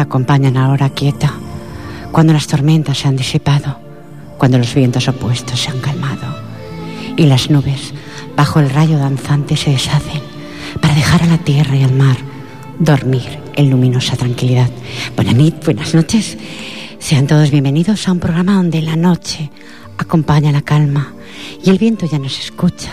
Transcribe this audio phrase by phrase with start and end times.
[0.00, 1.32] Acompañan a la hora quieta,
[2.12, 3.78] cuando las tormentas se han disipado,
[4.38, 6.50] cuando los vientos opuestos se han calmado
[7.16, 7.92] y las nubes
[8.36, 10.22] bajo el rayo danzante se deshacen
[10.80, 12.16] para dejar a la tierra y al mar
[12.78, 14.70] dormir en luminosa tranquilidad.
[15.16, 16.38] Buenas buenas noches.
[16.98, 19.50] Sean todos bienvenidos a un programa donde la noche
[19.98, 21.12] acompaña la calma
[21.62, 22.90] y el viento ya nos escucha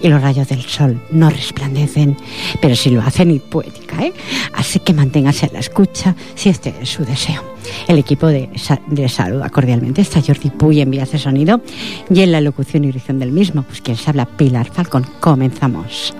[0.00, 2.16] y los rayos del sol no resplandecen,
[2.60, 4.12] pero sí lo hacen y poética, ¿eh?
[4.52, 7.42] Así que manténgase a la escucha si este es su deseo.
[7.88, 8.48] El equipo de,
[8.86, 10.00] de saluda cordialmente.
[10.00, 11.60] Está Jordi Puy en vías de sonido
[12.08, 15.06] y en la locución y dirección del mismo, pues quien se habla Pilar Falcón.
[15.20, 16.14] Comenzamos.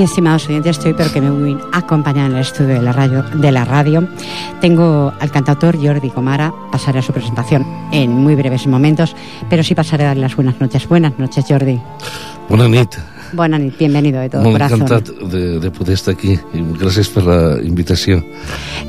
[0.00, 2.90] Y estimados oyentes, estoy pero que me voy a acompañar en el estudio de la
[2.90, 3.22] radio.
[3.22, 4.08] De la radio.
[4.58, 9.14] Tengo al cantautor Jordi Comara, pasaré a su presentación en muy breves momentos,
[9.50, 10.88] pero sí pasaré a darle las buenas noches.
[10.88, 11.78] Buenas noches, Jordi.
[12.48, 13.19] Buenas noches.
[13.32, 14.82] Buenas noches, bienvenido de todo Molt corazón.
[14.82, 16.38] encantat de, de poder estar aquí
[16.78, 18.24] gracias por la invitación.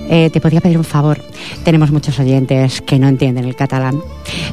[0.09, 1.19] Eh, te podría pedir un favor.
[1.63, 3.99] Tenemos muchos oyentes que no entienden el catalán.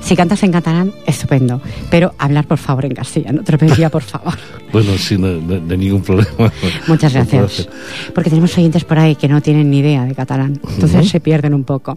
[0.02, 1.60] Si cantas en catalán, estupendo.
[1.90, 3.42] Pero hablar, por favor, en castellano.
[3.42, 4.34] Te lo pediría, por favor.
[4.70, 6.52] Bueno, sin no, no- no hay ningún problema.
[6.88, 7.66] Muchas gracias.
[8.14, 10.60] Porque tenemos oyentes por ahí que no tienen ni idea de catalán.
[10.74, 11.96] Entonces se pierden un poco.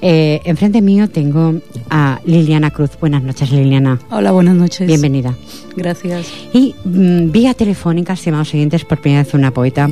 [0.00, 1.56] Eh, enfrente mío tengo
[1.90, 2.92] a Liliana Cruz.
[2.98, 3.98] Buenas noches, Liliana.
[4.10, 4.86] Hola, buenas noches.
[4.86, 5.34] Bienvenida.
[5.76, 6.28] Gracias.
[6.54, 9.88] Y mm, vía telefónica, estimados oyentes, por primera vez una poeta.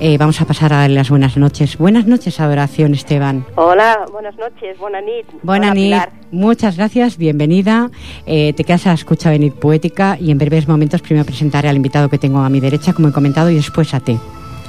[0.00, 1.78] Eh, vamos a pasar a darle las buenas noches.
[1.78, 3.46] Buenas noches, Adoración Esteban.
[3.54, 5.26] Hola, buenas noches, buena nit.
[5.42, 6.12] Buenas Hola, nit, Pilar.
[6.32, 7.90] muchas gracias, bienvenida.
[8.26, 11.68] Eh, te quedas a la escucha de Nit Poética y en breves momentos primero presentaré
[11.68, 14.18] al invitado que tengo a mi derecha, como he comentado, y después a ti.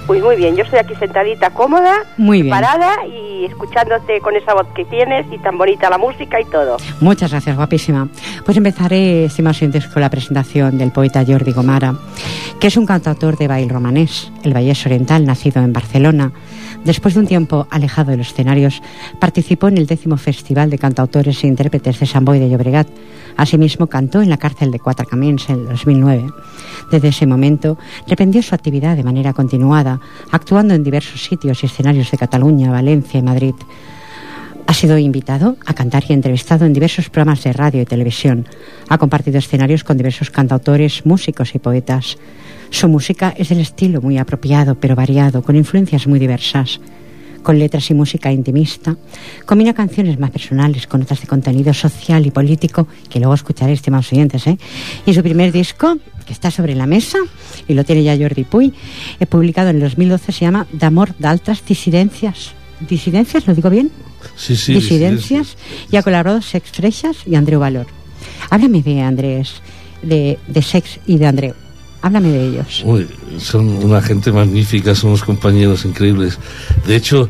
[0.07, 2.51] Pues muy bien, yo estoy aquí sentadita cómoda, Muy bien.
[2.53, 6.77] parada y escuchándote con esa voz que tienes y tan bonita la música y todo.
[7.01, 8.07] Muchas gracias, guapísima.
[8.45, 11.95] Pues empezaré, estimados oyentes, con la presentación del poeta Jordi Gomara,
[12.59, 16.31] que es un cantautor de baile romanés, el Vallés Oriental, nacido en Barcelona.
[16.83, 18.83] Después de un tiempo alejado de los escenarios,
[19.19, 22.87] participó en el décimo Festival de Cantautores e Intérpretes de Sant Boi de Llobregat.
[23.37, 26.27] Asimismo, cantó en la cárcel de Cuatro Camins en el 2009.
[26.91, 29.99] Desde ese momento, reprendió su actividad de manera continuada,
[30.31, 33.55] actuando en diversos sitios y escenarios de Cataluña, Valencia y Madrid.
[34.67, 38.47] Ha sido invitado a cantar y entrevistado en diversos programas de radio y televisión.
[38.89, 42.17] Ha compartido escenarios con diversos cantautores, músicos y poetas.
[42.71, 46.79] Su música es del estilo muy apropiado pero variado, con influencias muy diversas.
[47.45, 48.97] Con letras y música intimista,
[49.45, 54.11] combina canciones más personales con otras de contenido social y político, que luego escucharéis, estimados
[54.11, 54.47] oyentes.
[54.47, 54.57] ¿eh?
[55.05, 55.95] Y su primer disco,
[56.25, 57.19] que está sobre la mesa,
[57.67, 58.73] y lo tiene ya Jordi Puy,
[59.19, 62.53] eh, publicado en el 2012, se llama D'amor d'altres disidencias.
[62.79, 63.45] ¿Disidencias?
[63.45, 63.91] ¿Lo digo bien?
[64.35, 65.55] Sí, sí, disidencias
[65.91, 67.85] y ha colaborado Sex Freixas y Andreu Valor.
[68.49, 69.61] Háblame de Andrés,
[70.01, 71.64] de, de Sex y de Andreu.
[72.05, 72.83] Háblame de ellos.
[72.85, 73.07] Uy,
[73.39, 76.37] son una gente magnífica, son unos compañeros increíbles.
[76.85, 77.27] De hecho,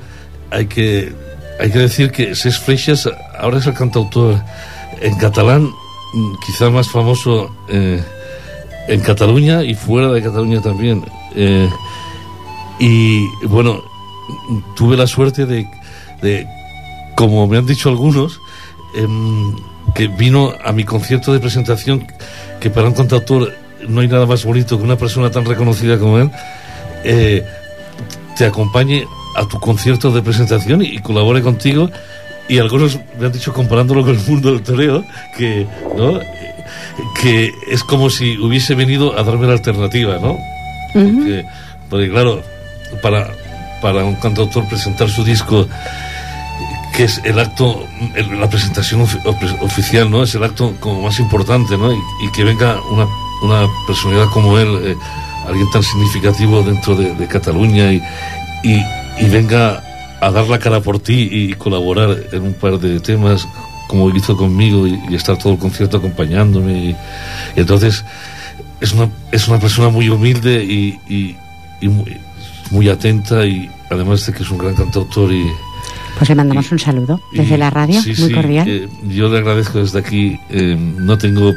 [0.52, 1.14] hay que,
[1.62, 3.10] hay que decir que Ses Freixas
[3.40, 4.36] ahora es el cantautor
[5.00, 5.70] en catalán,
[6.46, 8.04] quizá más famoso eh,
[8.90, 11.06] en Cataluña y fuera de Cataluña también.
[11.38, 11.70] Eh,
[12.78, 13.82] y bueno,
[14.76, 15.66] tuve la suerte de,
[16.22, 16.46] de
[17.16, 18.42] como me han dicho algunos,
[18.94, 19.56] em,
[19.94, 22.06] que vino a mi concierto de presentación,
[22.60, 23.54] que para un cantautor
[23.88, 26.32] no hay nada más bonito que una persona tan reconocida como él,
[27.04, 27.44] eh,
[28.38, 29.06] te acompañe
[29.38, 31.90] a tu concierto de presentación y, y colabore contigo.
[32.48, 35.04] Y algunos me han dicho, comparándolo con el mundo del toreo,
[35.38, 35.66] que,
[35.98, 36.20] ¿no?
[37.20, 40.38] que es como si hubiese venido a darme la alternativa, ¿no?
[40.94, 41.46] Porque,
[41.90, 42.42] porque, claro,
[43.02, 43.30] para,
[43.82, 45.68] para un cantautor presentar su disco,
[46.96, 47.84] que es el acto,
[48.16, 50.22] el- la presentación ofi- ofi- oficial, ¿no?
[50.24, 51.92] Es el acto como más importante, ¿no?
[51.92, 53.08] Y, y que venga una,
[53.42, 54.96] una personalidad como él, eh,
[55.48, 58.02] alguien tan significativo dentro de, de Cataluña y,
[58.64, 58.82] y,
[59.20, 59.84] y venga
[60.22, 63.48] a dar la cara por ti y colaborar en un par de temas
[63.88, 66.90] como hizo conmigo y, y estar todo el concierto acompañándome y,
[67.56, 68.04] y entonces
[68.82, 71.36] es una, es una persona muy humilde y, y,
[71.82, 72.18] y muy,
[72.72, 75.46] muy atenta y además de que es un gran cantautor y
[76.18, 78.68] pues le mandamos un saludo desde y- la radio, sí, muy sí, cordial.
[78.68, 80.40] eh, yo le agradezco desde aquí.
[80.50, 81.54] eh, no tengo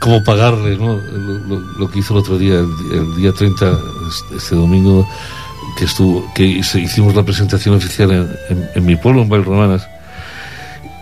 [0.00, 0.96] cómo pagarle ¿no?
[0.96, 3.66] lo, lo- lo que hizo el otro día, el, el día 30,
[4.08, 5.06] este, este domingo,
[5.78, 9.86] que estuvo que hicimos la presentación oficial en, en- en mi pueblo, en Valromanas,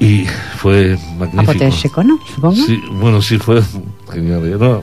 [0.01, 0.27] y
[0.59, 1.51] fue magnífico.
[1.53, 2.19] Apoteósico, ¿no?
[2.35, 2.57] Supongo.
[2.57, 3.63] Sí, bueno, sí, fue
[4.13, 4.45] genial.
[4.47, 4.57] ¿eh?
[4.59, 4.83] No,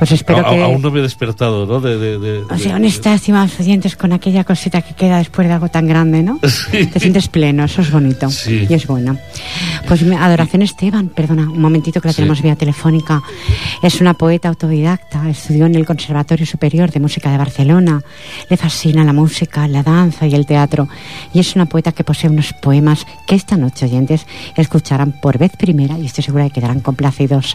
[0.00, 0.62] Pues espero a- que...
[0.62, 1.78] Aún no me he despertado, ¿no?
[1.80, 5.46] De, de, de- O sea, de- honestas, estimados oyentes, con aquella cosita que queda después
[5.46, 6.40] de algo tan grande, ¿no?
[6.48, 6.86] Sí.
[6.86, 8.28] Te sientes pleno, eso es bonito.
[8.30, 8.66] Sí.
[8.68, 9.16] Y es bueno.
[9.86, 12.16] Pues Adoración Esteban, perdona, un momentito que la Sí.
[12.16, 13.22] tenemos vía telefónica.
[13.82, 18.02] Es una poeta autodidacta, estudió en el Conservatorio Superior de Música de Barcelona.
[18.48, 20.88] Le fascina la música, la danza y el teatro.
[21.34, 24.26] Y es una poeta que posee unos poemas que esta noche, oyentes,
[24.56, 27.54] escucharán por vez primera y estoy segura de que quedarán complacidos.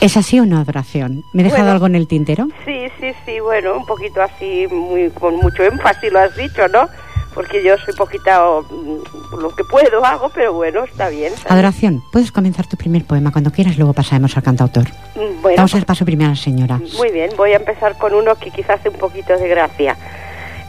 [0.00, 1.24] ¿Es así no, Adoración?
[1.32, 1.72] ¿Me he dejado Bueno.
[1.72, 2.48] algo en el tintero?
[2.64, 6.88] Sí, sí, sí, bueno, un poquito así, muy con mucho énfasis lo has dicho, ¿no?
[7.34, 11.32] Porque yo soy poquito mm, lo que puedo hago, pero bueno, está bien.
[11.32, 11.52] está bien.
[11.52, 14.84] Adoración, puedes comenzar tu primer poema cuando quieras, luego pasaremos al cantautor.
[15.14, 16.80] Mm, Bueno, Vamos a dar paso primero a la señora.
[16.96, 19.96] Muy bien, voy a empezar con uno que quizás hace un poquito de gracia.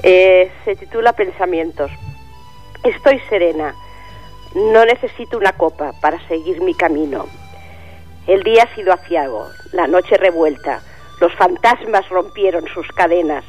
[0.03, 1.91] Eh, se titula Pensamientos.
[2.83, 3.73] Estoy serena.
[4.55, 7.25] No necesito una copa para seguir mi camino.
[8.27, 10.81] El día ha sido aciago, la noche revuelta.
[11.21, 13.45] Los fantasmas rompieron sus cadenas.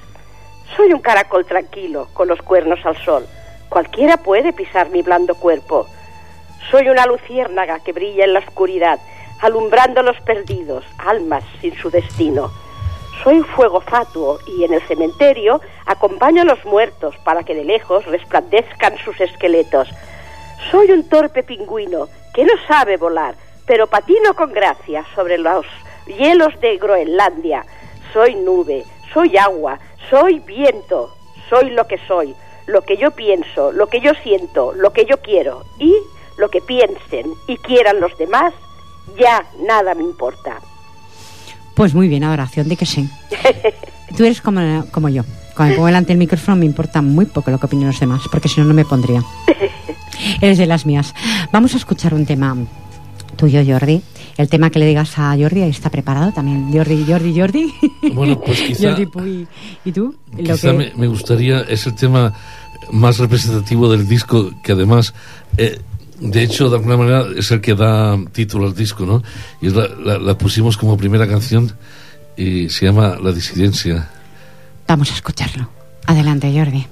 [0.77, 3.27] Soy un caracol tranquilo, con los cuernos al sol.
[3.69, 5.89] Cualquiera puede pisar mi blando cuerpo.
[6.71, 9.01] Soy una luciérnaga que brilla en la oscuridad,
[9.41, 12.53] alumbrando los perdidos, almas sin su destino.
[13.25, 18.07] Soy fuego fatuo y en el cementerio acompaño a los muertos para que de lejos
[18.07, 19.89] resplandezcan sus esqueletos.
[20.71, 23.35] Soy un torpe pingüino que no sabe volar,
[23.69, 25.67] pero patino con gracia sobre los
[26.06, 27.65] hielos de Groenlandia.
[28.12, 29.79] Soy nube, soy agua,
[30.09, 31.15] soy viento,
[31.50, 32.35] soy lo que soy,
[32.67, 35.94] lo que yo pienso, lo que yo siento, lo que yo quiero y
[36.38, 38.55] lo que piensen y quieran los demás,
[39.19, 40.61] ya nada me importa.
[41.75, 43.09] Pues muy bien, Adoración, di que sí.
[44.17, 44.61] Tú eres como,
[44.91, 45.23] como yo.
[45.55, 48.23] Cuando me pongo delante del micrófono me importa muy poco lo que opinen los demás,
[48.31, 49.23] porque si no, no me pondría.
[50.41, 51.14] Eres de las mías.
[51.53, 52.56] Vamos a escuchar un tema
[53.38, 54.02] tuyo, Jordi.
[54.37, 56.70] El tema que le digas a Jordi, está preparado también.
[56.70, 57.73] Jordi, Jordi, Jordi.
[58.12, 59.49] Bueno, pues quizá- Jordi Puy.
[59.87, 60.14] ¿Y tú?
[60.37, 62.35] Lo Quizá que- me, me gustaría, es el tema
[62.93, 65.14] más representativo del disco, que además,
[65.56, 65.79] eh,
[66.20, 69.23] de hecho, de alguna manera es el que da título al disco, ¿no?
[69.62, 71.73] Y la- la pusimos como primera canción
[72.37, 74.08] y se llama La disidencia.
[74.87, 75.69] Vamos a escucharlo.
[76.06, 76.87] Adelante, Jordi.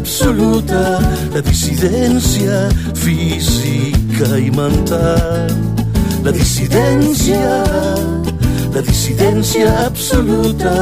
[0.00, 0.98] Absoluta,
[1.34, 5.52] la dissidència física i mental.
[6.24, 7.40] La dissidència,
[8.74, 10.74] la dissidència absoluta,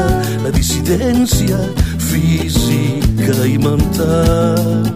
[0.45, 1.59] la dissidència
[2.09, 4.89] física i mental.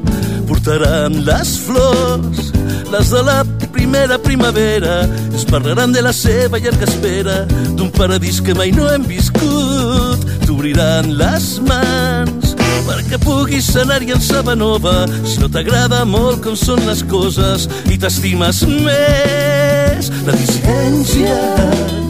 [0.48, 2.52] Portaran les flors,
[2.92, 5.02] les de la primera primavera,
[5.34, 7.42] es parlaran de la seva llarga espera
[7.76, 10.26] d'un paradís que mai no hem viscut.
[10.46, 16.82] T'obriran les mans perquè puguis anar-hi en saba nova si no t'agrada molt com són
[16.88, 20.10] les coses i t'estimes més.
[20.26, 22.01] La dissidència, la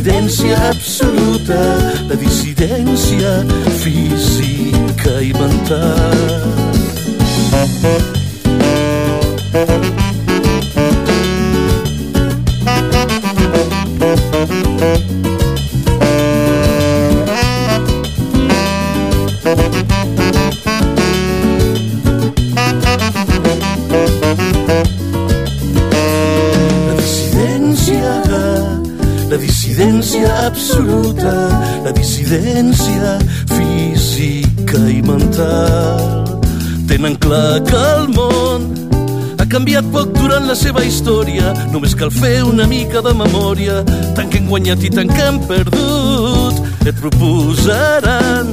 [0.00, 1.58] dissidència absoluta,
[2.08, 3.44] la dissidència
[3.82, 6.16] física i mental.
[37.00, 38.64] Tenen clar que el món
[39.40, 43.78] ha canviat poc durant la seva història, només cal fer una mica de memòria,
[44.18, 46.60] tant que hem guanyat i tant que hem perdut.
[46.84, 48.52] Et proposaran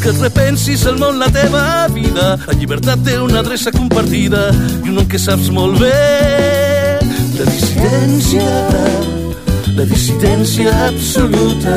[0.00, 2.32] que et repensis el món, la teva vida.
[2.46, 4.48] La llibertat té una adreça compartida
[4.80, 5.92] i un nom que saps molt bé.
[7.36, 8.50] La dissidència,
[9.76, 11.76] la dissidència absoluta,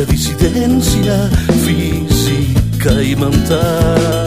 [0.00, 1.24] la dissidència
[1.68, 4.23] física i mental.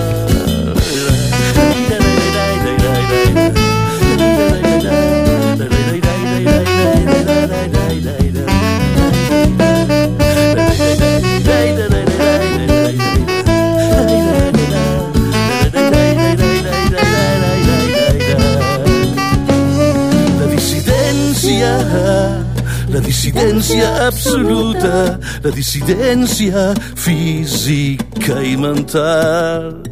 [23.28, 29.84] Dissidència absoluta, la dissidència física i mental.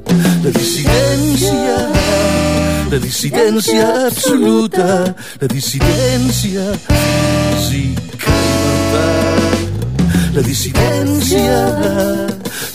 [0.43, 1.75] La dissidència,
[2.91, 4.87] la dissidència absoluta,
[5.41, 9.43] la dissidència física i mental.
[10.35, 11.59] La dissidència,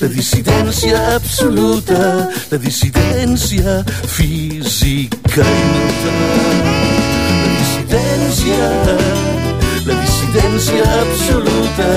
[0.00, 3.80] la dissidència absoluta, la dissidència
[4.12, 6.64] física i mental.
[7.40, 9.29] La dissidència,
[10.40, 11.88] dissidència absoluta,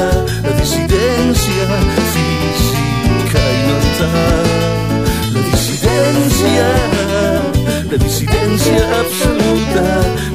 [0.43, 1.77] la dissidència
[2.12, 4.51] física i mental.
[5.35, 6.67] La dissidència,
[7.93, 9.88] la dissidència absoluta,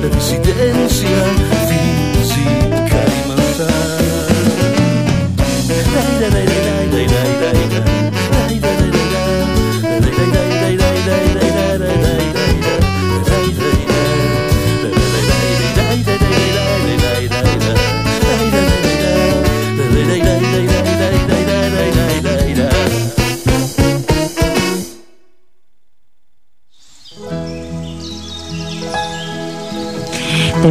[0.03, 1.58] la dissidència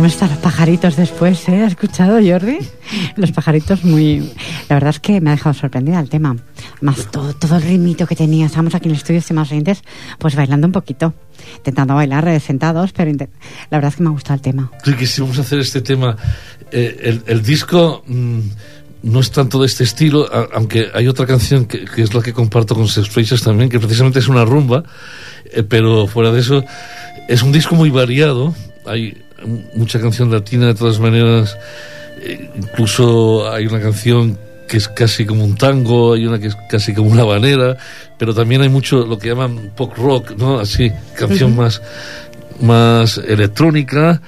[0.08, 1.64] Tenemos estos pajaritos después, ¿eh?
[1.64, 2.60] ¿Has escuchado, Jordi?
[3.18, 4.32] Los pajaritos muy...
[4.70, 6.38] La verdad es que me ha dejado sorprendida el tema.
[6.80, 8.46] Más todo, todo el ritmito que tenía.
[8.46, 9.82] Estábamos aquí en el estudio, estimados oyentes,
[10.18, 11.14] pues bailando un poquito.
[11.58, 13.28] Intentando bailar eh, sentados, pero la
[13.78, 14.72] verdad es que me ha gustado el tema.
[14.86, 16.16] Sí, quisimos hacer este tema.
[16.72, 18.40] Eh, el, el disco mm,
[19.04, 22.22] no es tanto de este estilo, a- aunque hay otra canción que, que es la
[22.22, 24.84] que comparto con Sex Freixas también, que precisamente es una rumba,
[25.52, 26.64] eh, pero fuera de eso,
[27.28, 28.56] es un disco muy variado.
[28.86, 29.18] Hay
[29.76, 31.58] mucha canción latina de todas maneras,
[32.22, 36.58] eh, incluso hay una canción que es casi como un tango, hay una que es
[36.70, 37.78] casi como una habanera,
[38.18, 40.60] pero también hay mucho lo que llaman pop rock, ¿no?
[40.60, 41.82] Así, canción más,
[42.62, 44.22] más electrónica.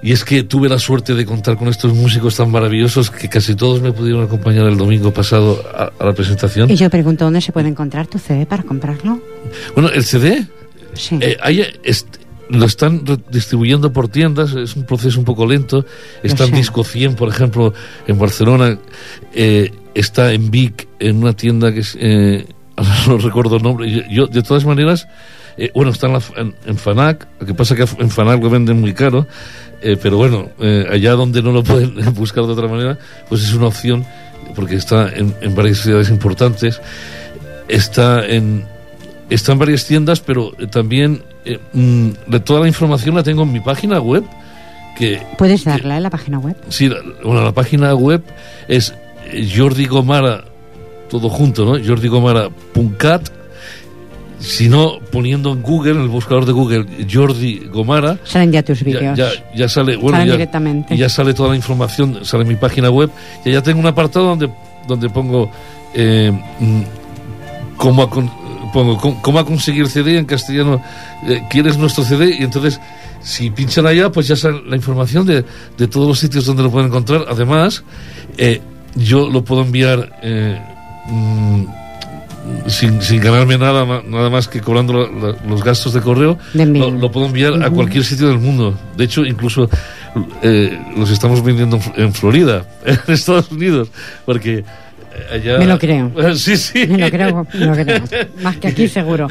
[0.00, 3.56] Y es que tuve la suerte de contar con estos músicos tan maravillosos que casi
[3.56, 6.70] todos me pudieron acompañar el domingo pasado a, a la presentación.
[6.70, 9.20] Y yo pregunto, ¿dónde se puede encontrar tu CD para comprarlo?
[9.74, 10.46] Bueno, el CD
[10.94, 11.18] Sí.
[11.20, 12.16] eh, hay, est-
[12.50, 15.84] lo están distribuyendo por tiendas, es un proceso un poco lento.
[16.22, 16.52] Está en.
[16.54, 17.74] Disco 100, por ejemplo,
[18.06, 18.78] en Barcelona.
[19.34, 21.96] eh, está en Vic, en una tienda que es.
[22.00, 22.46] eh,
[23.08, 23.90] no recuerdo el nombre.
[23.90, 25.08] Yo, yo, de todas maneras,
[25.56, 27.26] eh, bueno, está en, la- en- en Fanac.
[27.40, 29.26] Lo que pasa que en Fanac lo venden muy caro.
[29.82, 33.52] eh, pero bueno, eh, allá donde no lo pueden buscar de otra manera, pues es
[33.54, 34.04] una opción,
[34.54, 36.80] porque está en, en varias ciudades importantes.
[37.68, 38.64] Está en,
[39.28, 43.42] está en varias tiendas, pero eh, también eh, mm, de toda la información la tengo
[43.42, 44.24] en mi página web.
[44.96, 46.56] Que, ¿Puedes darla en la página web?
[46.68, 48.22] sí, la, bueno, la página web
[48.66, 48.92] es
[49.32, 50.44] eh, Jordi Gomara,
[51.08, 51.82] todo junto, ¿no?
[51.84, 53.30] jordigomara.cat.
[54.40, 58.84] Si no, poniendo en Google, en el buscador de Google, Jordi Gomara, Salen ya tus
[58.84, 59.16] vídeos.
[59.16, 60.96] ya, ya sale, bueno, Salen ya, directamente.
[60.96, 63.10] ya sale toda la información, sale mi página web.
[63.44, 64.48] Y ya tengo un apartado donde,
[64.86, 65.50] donde pongo
[65.94, 66.82] eh, mm,
[67.76, 68.08] cómo,
[68.72, 70.80] pongo cómo, conseguir CD en castellano.
[71.26, 72.36] eh, ¿Quieres nuestro CD?
[72.38, 72.80] Y entonces,
[73.22, 75.44] si pinchan allá, pues ya sale la información de,
[75.76, 77.24] de todos los sitios donde lo pueden encontrar.
[77.28, 77.82] Además,
[78.36, 78.60] eh,
[78.94, 80.18] yo lo puedo enviar.
[80.22, 80.58] eh,
[81.08, 81.64] mm,
[82.66, 86.38] sin, sin ganarme nada, nada más que cobrando la- la- los gastos de correo,
[86.78, 88.74] lo, lo puedo enviar a cualquier sitio del mundo.
[88.96, 89.68] De hecho, incluso
[90.42, 93.88] eh, los estamos vendiendo en Fl- en Florida, en Estados Unidos,
[94.24, 94.64] porque
[95.32, 95.58] allá...
[95.58, 96.10] Me lo creo.
[96.36, 96.86] Sí, sí.
[96.86, 98.02] Me lo creo, me lo creo.
[98.42, 99.26] Más que aquí seguro.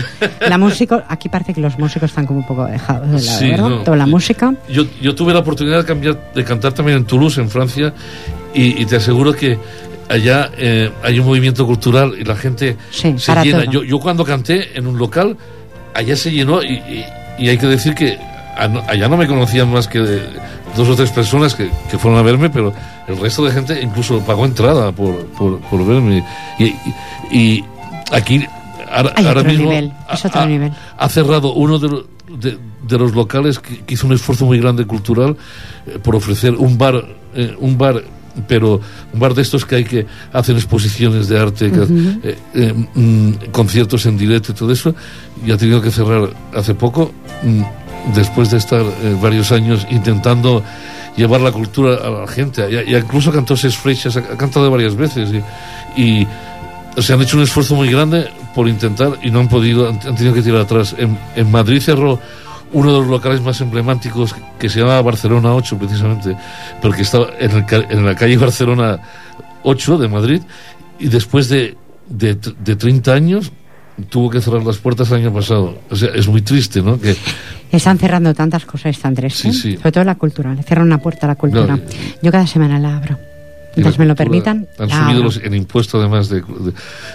[0.48, 3.50] La música, aquí parece que los músicos están como un poco dejados de lado, Sí,
[3.50, 3.70] ¿verdad?
[3.70, 3.84] no.
[3.84, 4.54] Toda la música.
[4.70, 7.94] Yo, yo tuve la oportunidad de, cambiar, de cantar también en Toulouse, en Francia,
[8.54, 9.58] y, y te aseguro que
[10.10, 13.66] allá eh, hay un movimiento cultural y la gente Sí, se para llena.
[13.66, 15.36] Yo, yo cuando canté en un local,
[15.94, 17.06] allá se llenó y, y-
[17.40, 18.18] y hay que decir que
[18.58, 20.00] allá no me conocían más que
[20.76, 22.74] dos o tres personas que, que fueron a verme, pero
[23.08, 26.24] el resto de gente incluso pagó entrada por, por, por verme.
[26.60, 26.74] Y,
[27.32, 27.66] y-
[28.12, 28.46] aquí
[28.92, 30.72] ahora, Hay ahora otro mismo nivel, es otro ha, nivel.
[30.98, 34.60] ha cerrado uno de, lo- de- de los locales que, que hizo un esfuerzo muy
[34.60, 35.36] grande cultural
[35.86, 36.96] eh, por ofrecer un bar,
[37.36, 38.04] eh, un bar
[38.48, 38.80] pero
[39.14, 41.82] un bar de estos que hay que hacen exposiciones de arte, que,
[42.24, 44.94] eh, eh, mm, conciertos en directo y todo eso,
[45.44, 47.12] y ha tenido que cerrar hace poco,
[47.42, 50.62] mm, después de estar eh, varios años intentando
[51.18, 52.66] llevar la cultura a la gente.
[52.72, 55.30] Ya incluso cantó Seis Freixas, ha, cantado varias veces
[55.98, 56.28] y, y
[57.02, 60.34] se han hecho un esfuerzo muy grande por intentar y no han podido, han, tenido
[60.34, 60.96] que tirar atrás.
[60.98, 62.20] En, Madrid cerró
[62.72, 66.38] uno de los locales más emblemáticos que se llama Barcelona 8 precisamente,
[66.82, 69.00] porque estaba en la calle Barcelona
[69.64, 70.42] 8 de Madrid
[71.00, 71.76] y después de,
[72.08, 73.52] de, de 30 años
[74.10, 75.78] tuvo que cerrar las puertas el año pasado.
[75.90, 77.00] O sea, es muy triste, ¿no?
[77.00, 77.16] Que
[77.72, 79.36] Están cerrando tantas cosas, están tres.
[79.36, 79.54] Sí, ¿eh?
[79.54, 79.78] sí.
[79.78, 80.54] Sobre todo la cultura.
[80.54, 81.76] Le cierran una puerta a la cultura.
[81.76, 81.84] No,
[82.22, 83.18] Yo cada semana la abro.
[83.78, 84.68] La Entonces me lo permitan.
[84.80, 86.74] Han la subido los, el impuesto además de, de-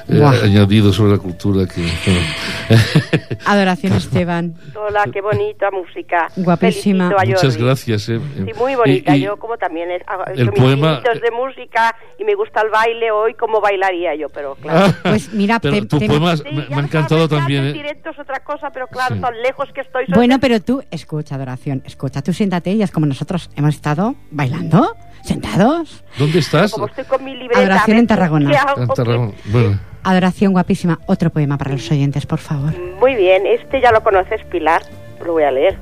[0.09, 2.21] eh, añadido sobre la cultura que bueno.
[3.47, 4.55] Adoración Esteban.
[4.77, 6.29] Hola, qué bonita música.
[6.37, 7.11] Guapísima.
[7.27, 8.21] Muchas gracias eh.
[8.37, 9.17] Sí, muy bonita.
[9.17, 12.71] Y- y yo como también he, hecho mis poema- de música y me gusta el
[12.71, 14.29] baile hoy, ¿cómo bailaría yo?
[14.29, 14.95] Pero claro.
[15.03, 17.73] Pues mira, pero te- tu te- poema Sí, me, me ha encantado también eh.
[17.73, 19.21] Directo es otra cosa, pero claro, Sí.
[19.21, 20.07] tan lejos que estoy.
[20.07, 24.15] soy Bueno, pero tú, escucha, Adoración, escucha, tú siéntate y haz como nosotros hemos estado
[24.31, 26.05] bailando, sentados.
[26.19, 26.73] ¿Dónde estás?
[26.73, 27.61] Como estoy con mi libreta.
[27.61, 28.51] Adoración en Tarragona.
[28.51, 28.83] ¿qué hago?
[28.83, 29.33] En Tarragona.
[29.47, 32.77] Bueno, Adoración guapísima, otro poema para los oyentes, por favor.
[32.99, 34.83] Muy bien, este ya lo conoces, Pilar.
[35.25, 35.77] Lo voy a leer.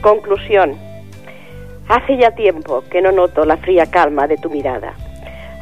[0.00, 0.76] Conclusión.
[1.88, 4.94] Hace ya tiempo que no noto la fría calma de tu mirada.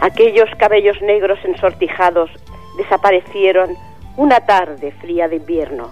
[0.01, 2.31] Aquellos cabellos negros ensortijados
[2.77, 3.71] desaparecieron
[4.17, 5.89] una tarde fría de invierno.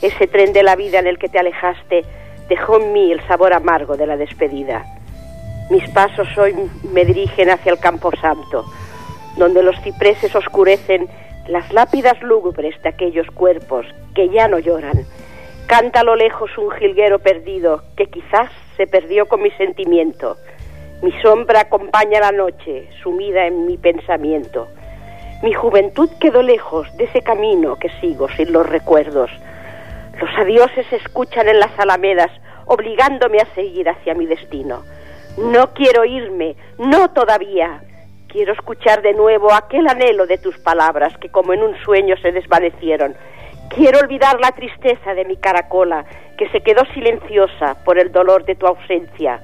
[0.00, 2.04] Ese tren de la vida en el que te alejaste
[2.48, 4.84] dejó en mí el sabor amargo de la despedida.
[5.70, 6.54] Mis pasos hoy
[6.92, 8.66] me dirigen hacia el campo santo,
[9.38, 11.08] donde los cipreses oscurecen
[11.48, 15.06] las lápidas lúgubres de aquellos cuerpos que ya no lloran.
[15.66, 20.36] Canta a lo lejos un jilguero perdido que quizás se perdió con mi sentimiento.
[21.02, 24.68] Mi sombra acompaña la noche, sumida en mi pensamiento.
[25.42, 29.30] Mi juventud quedó lejos de ese camino que sigo sin los recuerdos.
[30.20, 32.30] Los adioses se escuchan en las alamedas,
[32.66, 34.82] obligándome a seguir hacia mi destino.
[35.36, 37.82] No quiero irme, no todavía.
[38.28, 42.32] Quiero escuchar de nuevo aquel anhelo de tus palabras que como en un sueño se
[42.32, 43.16] desvanecieron.
[43.70, 46.04] Quiero olvidar la tristeza de mi caracola,
[46.38, 49.40] que se quedó silenciosa por el dolor de tu ausencia.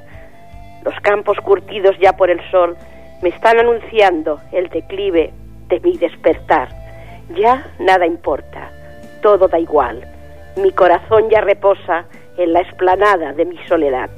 [0.84, 2.76] Los campos curtidos ya por el sol
[3.22, 5.32] me están anunciando el declive
[5.68, 6.68] de mi despertar.
[7.36, 8.70] Ya nada importa,
[9.22, 10.04] todo da igual.
[10.56, 14.10] Mi corazón ya reposa en la explanada de mi soledad.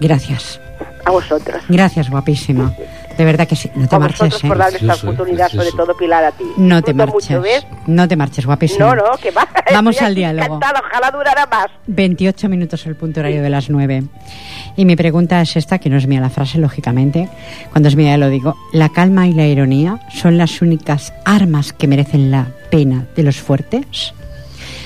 [0.00, 0.60] Gracias.
[1.04, 1.62] A vosotros.
[1.68, 2.74] Gracias, guapísima.
[3.18, 3.70] De verdad que sí.
[3.74, 4.48] No te A marches, vosotros ¿eh?
[4.48, 6.44] por darme esta oportunidad, sobre todo Pilar a ti.
[6.56, 7.14] No te marches.
[7.14, 7.66] mucho, ¿ves?
[7.86, 8.86] No te marches, guapísima.
[8.86, 9.46] No, no, que va.
[9.72, 10.56] Vamos Estoy al diálogo.
[10.56, 11.66] encantada, ojalá durara más.
[11.88, 14.04] 28 minutos el punto horario de las 9.
[14.76, 17.28] Y mi pregunta es esta, que no es mía la frase, lógicamente.
[17.70, 18.56] Cuando es mía ya lo digo.
[18.72, 23.36] ¿La calma y la ironía son las únicas armas que merecen la pena de los
[23.36, 24.14] fuertes?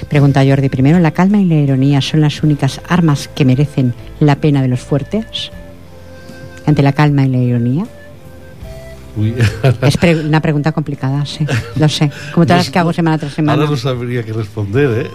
[0.08, 0.98] Pregunta Jordi primero.
[0.98, 4.80] ¿La calma y la ironía son las únicas armas que merecen la pena de los
[4.80, 5.52] fuertes?
[6.66, 7.84] Ante la calma y la ironía.
[9.16, 9.34] uy.
[9.82, 11.46] Es pre- una pregunta complicada, sí.
[11.76, 12.10] Lo sé.
[12.34, 13.58] Como todas las que hago semana tras semana.
[13.62, 15.10] Ahora no sabría qué responder, ¿eh?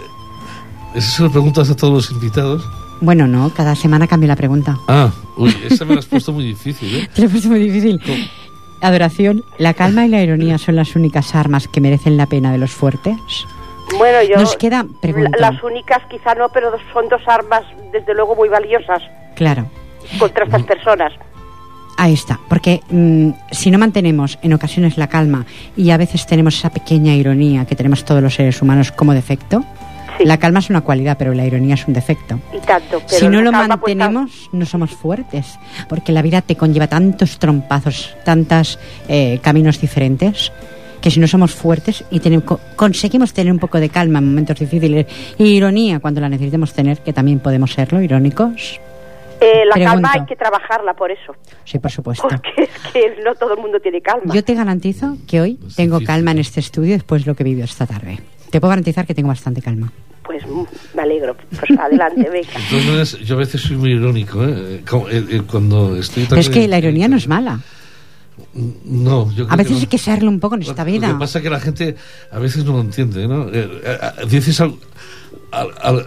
[0.96, 2.64] ¿Eso se lo preguntas a todos los invitados?
[3.02, 4.78] Bueno, no, cada semana cambio la pregunta.
[4.88, 7.10] Ah, uy, esa me la has puesto muy difícil, ¿eh?
[7.14, 8.00] Te lo he puesto muy difícil.
[8.82, 12.58] Adoración, la calma y la ironía son las únicas armas que merecen la pena de
[12.58, 13.16] los fuertes.
[13.98, 14.38] Bueno, yo.
[14.38, 15.30] Nos queda pregunta.
[15.40, 19.02] la- Las únicas quizá no, pero son dos armas, desde luego, muy valiosas
[19.36, 19.68] Claro,
[20.20, 21.12] contra estas personas.
[22.04, 22.40] Ahí está.
[22.50, 25.46] Porque mm, si no mantenemos en ocasiones la calma
[25.78, 29.64] y a veces tenemos esa pequeña ironía que tenemos todos los seres humanos como defecto,
[30.18, 30.26] Sí.
[30.26, 32.38] la calma es una cualidad, pero la ironía es un defecto.
[32.54, 33.02] Y tanto.
[33.08, 37.40] Pero si no lo pues, mantenemos, no somos fuertes, porque la vida te conlleva tantos
[37.40, 38.78] trompazos, tantos
[39.42, 40.52] caminos diferentes,
[41.00, 44.26] que si no somos fuertes y tenem- co- conseguimos tener un poco de calma en
[44.26, 45.06] momentos difíciles
[45.40, 48.80] y ironía cuando la necesitemos tener, que también podemos serlo, irónicos,
[49.42, 49.92] eh, la pregunto.
[49.94, 51.36] calma hay que trabajarla por eso.
[51.66, 52.28] sí, por supuesto.
[52.30, 54.34] Porque es que no todo el mundo tiene calma.
[54.34, 56.08] Yo te garantizo que hoy Es tengo difícil.
[56.08, 58.20] calma en este estudio después de lo que he vivido esta tarde.
[58.50, 59.92] Te puedo garantizar que tengo bastante calma.
[60.24, 60.64] Pues mm,
[60.96, 61.36] me alegro.
[61.36, 62.24] Pues adelante,
[62.70, 64.84] todas maneras, yo a veces soy muy irónico, ¿eh?
[65.12, 67.60] Eh, Cuando estoy Pero es también- que la ironía no es mala.
[68.54, 69.78] No, yo creo A veces no.
[69.80, 71.08] hay que serlo un poco en esta vida.
[71.08, 71.96] Lo que pasa es que la gente
[72.32, 73.48] a veces no lo entiende, ¿no?
[74.28, 74.76] Dices al-
[75.52, 76.06] al- al-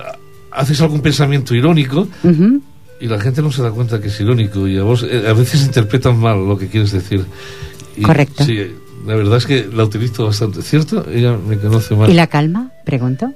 [0.53, 2.07] haces algún pensamiento irónico.
[3.05, 5.35] Y la gente no se da cuenta que es irónico y a vos eh, a
[5.35, 7.23] veces interpretan mal lo que quieres decir.
[7.99, 8.47] Y, Correcto.
[8.47, 8.57] Sí,
[9.07, 10.63] la verdad es que la utilizo bastante.
[10.63, 11.05] ¿Cierto?
[11.11, 12.09] Ella me conoce mal.
[12.09, 12.71] ¿Y la calma?
[12.87, 13.31] Pregunto.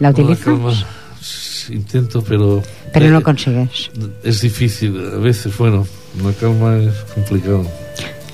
[0.00, 0.72] ¿La No, la calma,
[1.20, 2.60] sí, intento, pero...
[2.92, 3.92] Pero eh, no lo consigues.
[4.24, 5.86] Es difícil, a veces, bueno,
[6.24, 7.64] la calma es complicado.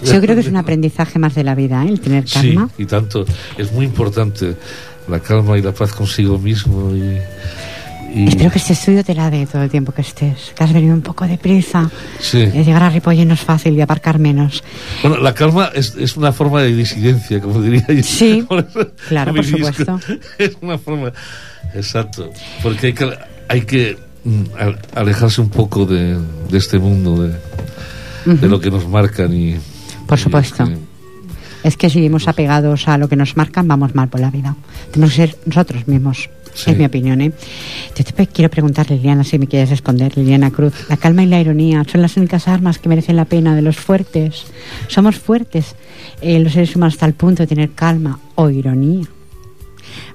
[0.02, 1.90] Yo creo que es un aprendizaje más de la vida, ¿eh?
[1.90, 2.70] el tener Sí, calma.
[2.78, 3.26] y tanto.
[3.58, 4.56] Es muy importante
[5.08, 6.90] la calma y la paz consigo mismo.
[6.96, 7.18] Y,
[8.14, 10.52] y- Espero que este estudio te la dé todo el tiempo que estés.
[10.54, 11.90] Que has venido un poco deprisa.
[12.20, 12.38] Sí.
[12.38, 14.62] Eh, Llegar a Ripollé no es fácil y aparcar menos.
[15.02, 18.02] Bueno, la calma es, es una forma de disidencia, como diría yo.
[18.02, 20.00] Sí, Por eso claro, por disco supuesto.
[20.38, 21.12] Es una forma.
[21.74, 22.30] Exacto.
[22.62, 23.10] Porque hay que,
[23.48, 26.18] hay que mm, al- alejarse un poco de,
[26.50, 27.34] de este mundo, de,
[28.34, 29.56] de lo que nos marcan y.
[30.06, 30.64] Por y supuesto.
[30.64, 30.92] es que-
[31.64, 34.54] Es que si vivimos apegados a lo que nos marcan, vamos mal por la vida.
[34.90, 36.28] Tenemos que ser nosotros mismos.
[36.54, 37.32] Es mi opinión, ¿eh?
[37.96, 40.74] Yo te quiero preguntar, Liliana, si me quieres responder, Liliana Cruz.
[40.88, 43.76] La calma y la ironía son las únicas armas que merecen la pena de los
[43.76, 44.44] fuertes.
[44.88, 45.74] Somos fuertes,
[46.20, 49.06] eh, los seres humanos, hasta el punto de tener calma o ironía.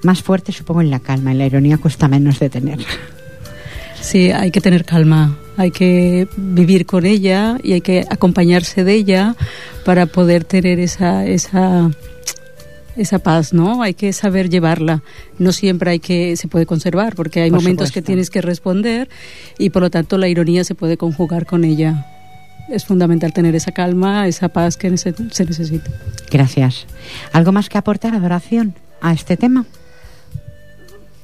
[0.04, 1.32] Más fuerte, supongo, en la calma.
[1.32, 2.80] En la ironía cuesta menos de tener.
[4.00, 8.94] Sí, hay que tener calma, hay que vivir con ella y hay que acompañarse de
[8.94, 9.36] ella
[9.84, 11.90] para poder tener esa, esa,
[12.98, 13.82] esa paz, ¿no?
[13.82, 15.02] Hay que saber llevarla.
[15.40, 19.10] No siempre hay que se puede conservar porque hay momentos que tienes que responder
[19.58, 22.06] y por lo tanto la ironía se puede conjugar con ella.
[22.70, 25.14] Es fundamental tener esa calma, esa paz que se
[25.46, 25.90] necesita.
[26.30, 26.86] Gracias.
[27.32, 29.66] ¿Algo más que aportar, adoración, a este tema?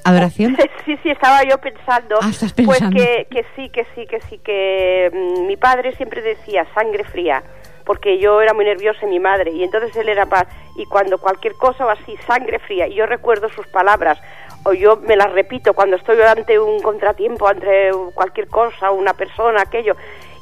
[0.04, 0.58] ¿Adoración?
[0.86, 2.18] Sí, sí, estaba yo pensando.
[2.22, 2.32] Ah,
[2.66, 7.06] Pues que, que sí, que sí, que sí, que mm, mi padre siempre decía sangre
[7.06, 7.42] fría,
[7.86, 10.48] porque yo era muy nerviosa y mi madre, y entonces él era paz.
[10.76, 14.20] Y cuando cualquier cosa va así, sangre fría, y yo recuerdo sus palabras,
[14.66, 19.62] o yo me las repito cuando estoy ante un contratiempo, ante cualquier cosa, una persona,
[19.62, 19.96] aquello,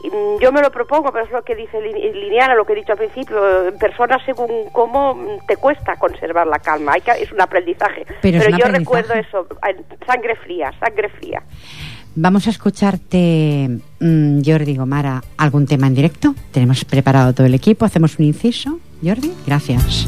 [0.04, 2.93] Mm, yo me lo propongo, pero es lo que dice Liliana, lo que he dicho
[2.93, 3.39] al principio,
[3.80, 8.06] personas según cómo mm, te cuesta conservar la calma, Hay que, es un aprendizaje.
[8.21, 9.47] Pero, yo recuerdo eso,
[10.06, 11.43] sangre fría, sangre fría.
[12.15, 16.36] Vamos a escucharte, mm, Jordi Gomara, algún tema en directo.
[16.52, 18.80] Tenemos preparado todo el equipo, hacemos un inciso.
[19.04, 20.08] Jordi, gracias.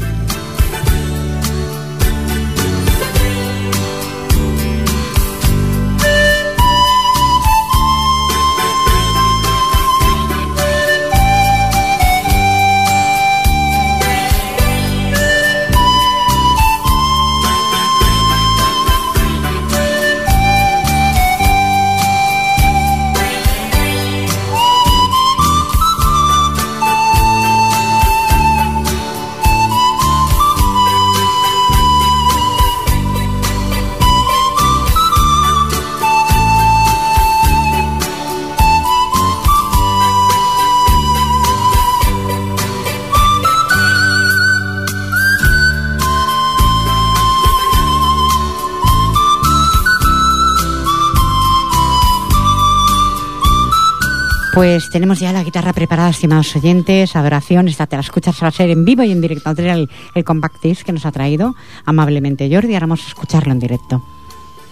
[54.54, 57.16] Pues tenemos ya la guitarra preparada, estimados oyentes.
[57.16, 59.50] Adoración, esta te la escuchas a ser en vivo y en directo.
[59.50, 62.74] El, el compact disc que nos ha traído amablemente Jordi.
[62.74, 64.04] Ahora vamos a escucharlo en directo.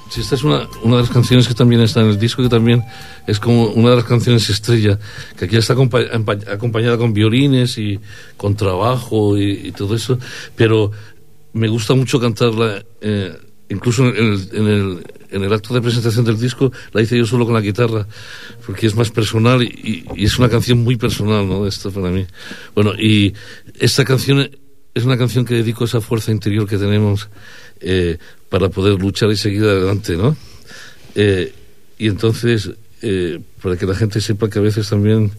[0.08, 2.48] Sí, esta es una, una, de las canciones que también está en el disco, que
[2.48, 2.84] también
[3.26, 5.00] es como una de las canciones estrella,
[5.36, 7.98] que aquí está acompañada con violines y
[8.36, 10.18] con trabajo y, todo eso,
[10.54, 10.92] pero
[11.54, 13.36] me gusta mucho cantarla, eh,
[13.70, 17.54] incluso en el, en el acto de presentación del disco la hice yo solo con
[17.54, 18.06] la guitarra,
[18.64, 21.66] porque es más personal y, es una canción muy personal, ¿no?
[21.66, 22.26] Esto para mí.
[22.74, 23.34] Bueno, y
[23.78, 24.50] esta canción
[24.94, 27.28] es una canción que dedico a esa fuerza interior que tenemos
[27.80, 28.18] eh,
[28.48, 30.36] para poder luchar y seguir adelante, ¿no?
[31.14, 31.52] Eh,
[31.98, 35.32] y entonces, eh, para que la gente sepa que a veces también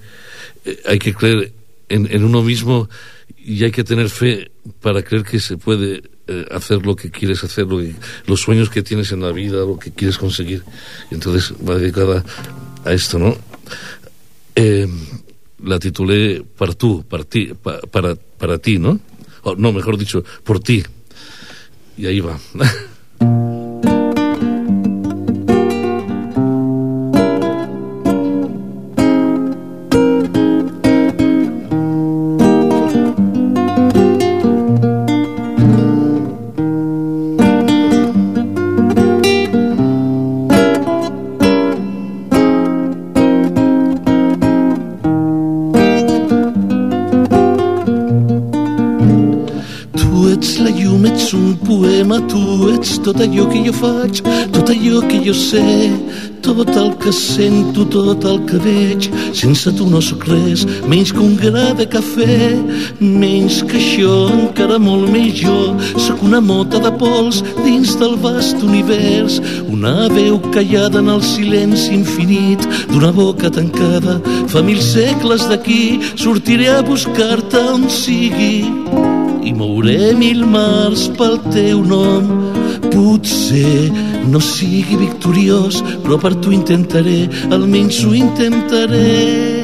[0.85, 1.51] hay que creer
[1.89, 2.89] en uno mismo
[3.37, 4.51] y hay que tener fe
[4.81, 7.67] para creer que se puede eh, hacer lo que quieres hacer,
[8.25, 10.63] los sueños que tienes en la vida, lo que quieres conseguir.
[11.11, 12.23] Entonces va dedicada
[12.85, 13.35] a esto, ¿no?
[14.55, 14.87] Eh,
[15.63, 17.53] la titulé para tú, para ti,
[17.91, 18.99] para, para ti, ¿no?
[19.57, 20.83] no, mejor dicho, por ti.
[21.97, 22.39] Y ahí va.
[53.03, 54.21] tot allò que jo faig,
[54.55, 55.63] tot allò que jo sé,
[56.43, 59.09] tot el que sento, tot el que veig.
[59.35, 62.37] Sense tu no sóc res, menys que un gra de cafè,
[62.99, 65.73] menys que això, encara molt més jo.
[65.99, 71.93] Sóc una mota de pols dins del vast univers, una veu callada en el silenci
[71.97, 74.19] infinit d'una boca tancada.
[74.51, 78.63] Fa mil segles d'aquí sortiré a buscar-te on sigui
[79.43, 83.89] i mouré mil mars pel teu nom Potser
[84.27, 89.62] no sigui victoriós, però per tu intentaré, almenys ho intentaré.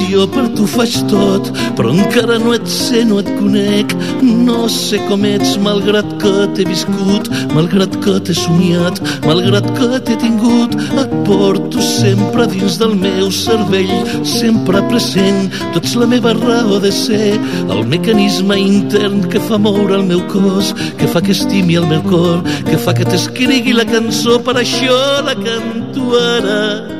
[0.00, 4.98] Inspiració, per tu faig tot, però encara no et sé, no et conec, no sé
[5.06, 11.12] com ets, malgrat que t'he viscut, malgrat que t'he somiat, malgrat que t'he tingut, et
[11.28, 13.92] porto sempre dins del meu cervell,
[14.24, 17.34] sempre present, tu ets la meva raó de ser,
[17.68, 22.00] el mecanisme intern que fa moure el meu cos, que fa que estimi el meu
[22.08, 24.96] cor, que fa que t'escrigui la cançó, per això
[25.28, 26.99] la canto ara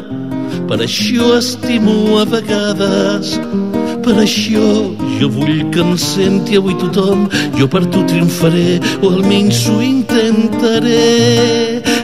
[0.70, 3.33] per això estimo a vegades,
[4.04, 4.68] per això
[5.18, 7.26] jo vull que em senti avui tothom,
[7.59, 11.06] jo per tu triomfaré, o almenys ho intentaré.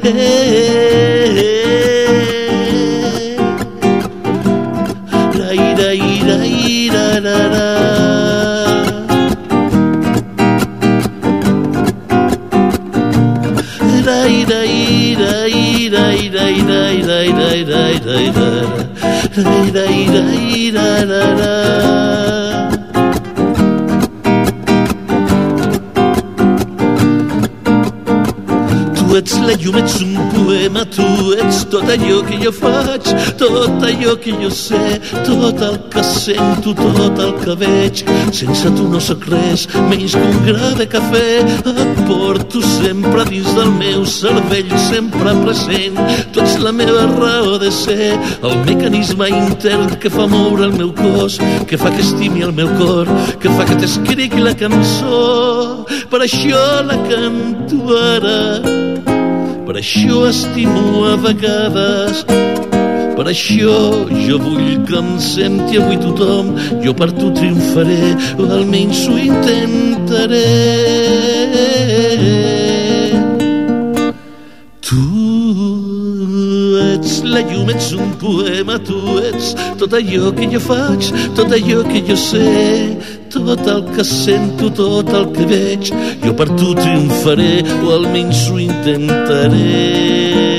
[0.02, 1.55] Eh, eh, eh.
[16.28, 18.36] day day day day day day
[31.76, 34.78] tot allò que jo faig, tot allò que jo sé,
[35.26, 38.00] tot el que sento, tot el que veig.
[38.32, 41.26] Sense tu no sóc res, menys que un gra de cafè.
[41.74, 46.00] Et porto sempre dins del meu cervell, sempre present.
[46.32, 50.94] Tu ets la meva raó de ser, el mecanisme intern que fa moure el meu
[50.96, 51.36] cos,
[51.68, 53.10] que fa que estimi el meu cor,
[53.42, 55.84] que fa que t'escrigui la cançó.
[56.08, 58.85] Per això la canto ara.
[59.66, 62.20] Per això estimo a vegades,
[63.16, 63.74] per això
[64.14, 66.52] jo vull que em senti avui tothom,
[66.84, 70.44] jo per tu triomfaré, o almenys ho intentaré.
[74.86, 75.02] Tu
[76.84, 81.82] ets la llum, ets un poema, tu ets tot allò que jo faig, tot allò
[81.90, 82.46] que jo sé,
[83.46, 85.92] tot el que sento, tot el que veig,
[86.24, 90.55] jo per tu triomfaré, o almenys ho intentaré.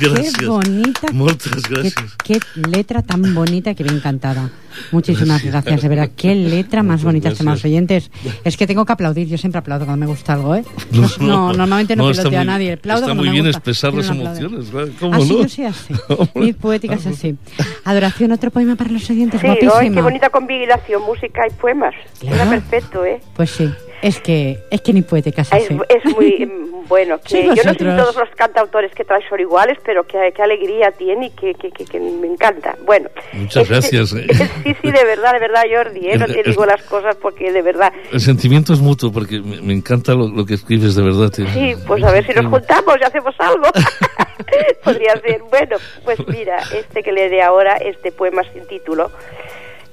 [0.00, 0.36] Gràcies.
[0.38, 1.94] qué bonita, Moltes qué, gràcies.
[2.24, 4.50] qué letra tan bonita que bien cantada.
[4.92, 5.52] Muchísimas Gracias.
[5.52, 7.40] gracias, de verdad, qué letra más Muchas bonita, gracias.
[7.40, 8.10] estimados oyentes.
[8.44, 10.64] Es que tengo que aplaudir, yo siempre aplaudo cuando me gusta algo, ¿eh?
[10.92, 13.44] No, No, no, normalmente no, no, piloteo a muy- nadie, aplaudo está muy me bien
[13.46, 13.58] gusta.
[13.58, 14.66] expresar las emociones,
[14.98, 15.42] ¿cómo Ah, sí, no?
[15.42, 15.94] yo soy así.
[16.36, 17.36] Mi poética es así.
[17.84, 19.74] Adoración, otro poema para los oyentes, Sí, guapísima.
[19.74, 21.94] hoy qué bonita combinación, música y poemas.
[22.20, 22.36] Claro.
[22.36, 23.20] Era perfecto, ¿eh?
[23.34, 23.68] Pues sí,
[24.02, 25.78] es que, es que ni poética es Es, así.
[25.88, 26.50] es muy
[26.88, 27.18] bueno.
[27.20, 30.32] Que Sí, yo no sé si todos los cantautores que traes son iguales, pero qué,
[30.34, 32.76] qué alegría tiene y que, que, que, que me encanta.
[32.84, 33.08] Bueno.
[33.32, 34.26] Muchas gracias, eh.
[34.64, 36.08] Sí, sí, de verdad, de verdad, Jordi.
[36.10, 36.18] ¿eh?
[36.18, 37.92] No te Es- digo las cosas porque de verdad.
[38.12, 41.30] El sentimiento es mutuo porque me, me encanta lo, lo que escribes de verdad.
[41.30, 41.46] tío.
[41.48, 43.66] Sí, pues a ver si nos juntamos y hacemos algo.
[44.84, 45.42] Podría ser.
[45.50, 49.10] Bueno, pues mira, este que leeré ahora, este poema sin título,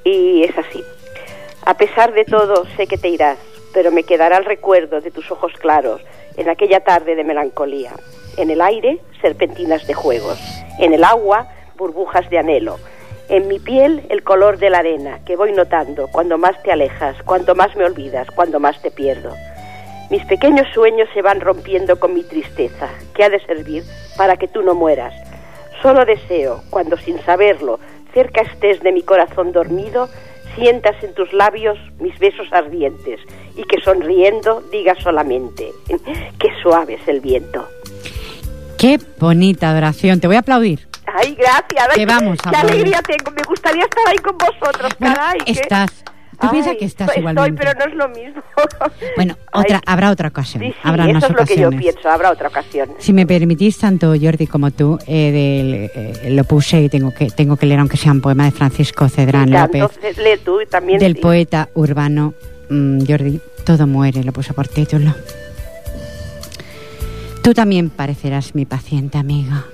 [0.03, 0.83] y es así.
[1.65, 3.37] A pesar de todo, sé que te irás,
[3.73, 6.01] pero me quedará el recuerdo de tus ojos claros
[6.35, 7.91] en aquella tarde de melancolía.
[8.37, 10.39] En el aire, serpentinas de juegos.
[10.79, 12.77] En el agua, burbujas de anhelo.
[13.29, 17.17] En mi piel, el color de la arena que voy notando cuando más te alejas,
[17.23, 19.33] cuando más me olvidas, cuando más te pierdo.
[20.09, 23.83] Mis pequeños sueños se van rompiendo con mi tristeza, que ha de servir
[24.15, 25.13] para que tú no mueras.
[25.81, 27.79] Solo deseo, cuando sin saberlo,
[28.13, 30.07] cerca estés de mi corazón dormido,
[30.55, 33.19] sientas en tus labios mis besos ardientes
[33.57, 35.71] y que sonriendo digas solamente,
[36.39, 37.67] qué suave es el viento.
[38.77, 40.87] Qué bonita adoración, te voy a aplaudir.
[41.05, 41.95] Ay, gracias.
[41.95, 43.31] Que vamos a qué alegría tengo.
[43.31, 45.39] Me gustaría estar ahí con vosotros, Bueno, caray.
[45.45, 46.03] qué- estás.
[46.39, 47.63] Tú piensas que estás estoy, igualmente.
[47.63, 48.43] pero no es lo mismo.
[49.15, 50.61] Bueno, Ay, otra, habrá otra ocasión.
[50.63, 52.07] Sí, sí, habrá eso es lo que yo pienso.
[52.09, 52.89] Habrá otra ocasión.
[52.99, 57.31] Si me permitís, tanto Jordi como tú, eh, del- eh, lo puse y tengo que,
[57.31, 60.99] tengo que leer, aunque sea un poema de Francisco Cedrán López, entonces lee tú también.
[60.99, 61.21] del sí.
[61.21, 62.35] poeta urbano
[62.69, 63.39] mm, Jordi.
[63.65, 65.13] Todo muere, lo puse por título.
[67.43, 69.65] Tú también parecerás mi paciente amiga.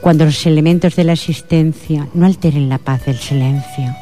[0.00, 3.94] Cuando los elementos de la existencia no alteren la paz del silencio.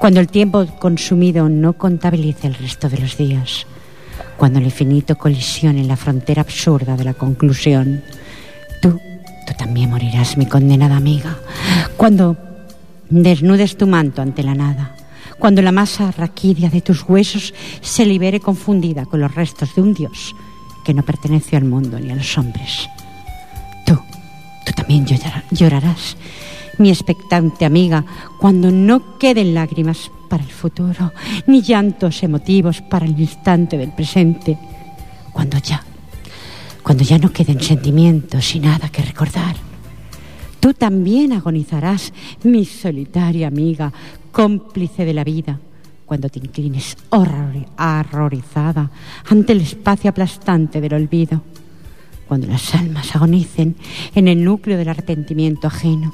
[0.00, 3.66] Cuando el tiempo consumido no contabilice el resto de los días.
[4.36, 8.02] Cuando el infinito colisione en la frontera absurda de la conclusión.
[8.80, 9.00] Tú,
[9.46, 11.38] tú también morirás, mi condenada amiga,
[11.96, 12.36] cuando
[13.10, 14.96] desnudes tu manto ante la nada,
[15.42, 19.92] cuando la masa raquídea de tus huesos se libere confundida con los restos de un
[19.92, 20.36] Dios
[20.84, 22.88] que no pertenece al mundo ni a los hombres.
[23.84, 23.98] Tú,
[24.64, 25.04] tú también
[25.50, 26.16] llorarás,
[26.78, 28.04] mi expectante amiga,
[28.38, 31.12] cuando no queden lágrimas para el futuro,
[31.48, 34.56] ni llantos emotivos para el instante del presente,
[35.32, 35.82] cuando ya,
[36.84, 39.56] cuando ya no queden sentimientos y nada que recordar
[40.62, 42.12] Tú también agonizarás,
[42.44, 43.92] mi solitaria amiga,
[44.32, 45.60] cómplice de la vida,
[46.06, 48.90] cuando te inclines horrorizada
[49.28, 51.42] ante el espacio aplastante del olvido,
[52.26, 53.76] cuando las almas agonicen
[54.14, 56.10] en el núcleo del arrepentimiento ajeno.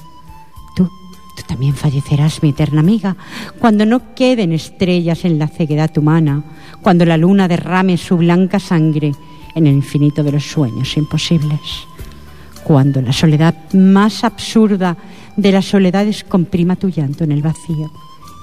[0.76, 3.16] Tú, tú también fallecerás, mi eterna amiga,
[3.58, 6.44] cuando no queden estrellas en la ceguedad humana,
[6.82, 9.12] cuando la luna derrame su blanca sangre
[9.54, 11.86] en el infinito de los sueños imposibles
[12.68, 14.94] cuando la soledad más absurda
[15.36, 17.90] de las soledades comprima tu llanto en el vacío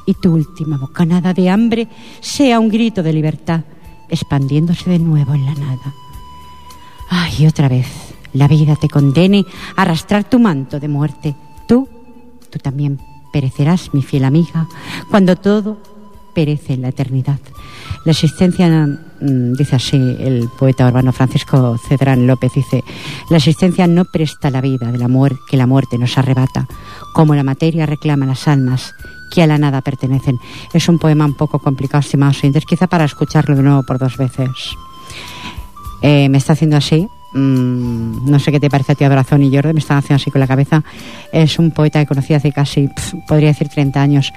[0.05, 1.87] y tu última bocanada de hambre
[2.21, 3.61] sea un grito de libertad
[4.09, 5.93] expandiéndose de nuevo en la nada.
[7.09, 7.87] Ay, otra vez,
[8.33, 11.35] la vida te condene a arrastrar tu manto de muerte.
[11.67, 11.87] Tú,
[12.49, 12.99] tú también
[13.31, 14.67] perecerás, mi fiel amiga,
[15.09, 15.77] cuando todo
[16.33, 17.39] perece en la eternidad.
[18.03, 18.67] La existencia,
[19.19, 22.84] dice así el poeta urbano Francisco Cedrán López, dice,
[23.30, 26.67] la existencia no presta la vida del amor que la muerte nos arrebata,
[27.13, 28.93] como la materia reclama las almas
[29.32, 30.39] que a la nada pertenecen.
[30.73, 34.17] Es un poema un poco complicado, estimados oyentes, quizá para escucharlo de nuevo por dos
[34.17, 34.49] veces.
[36.01, 39.53] Eh, me está haciendo así, Mm, no sé qué te parece a ti Adorazón y
[39.53, 40.83] Jordi, me están haciendo así con la cabeza.
[41.33, 42.89] Es un poeta que conocí hace casi,
[43.27, 44.33] podría decir 30 años.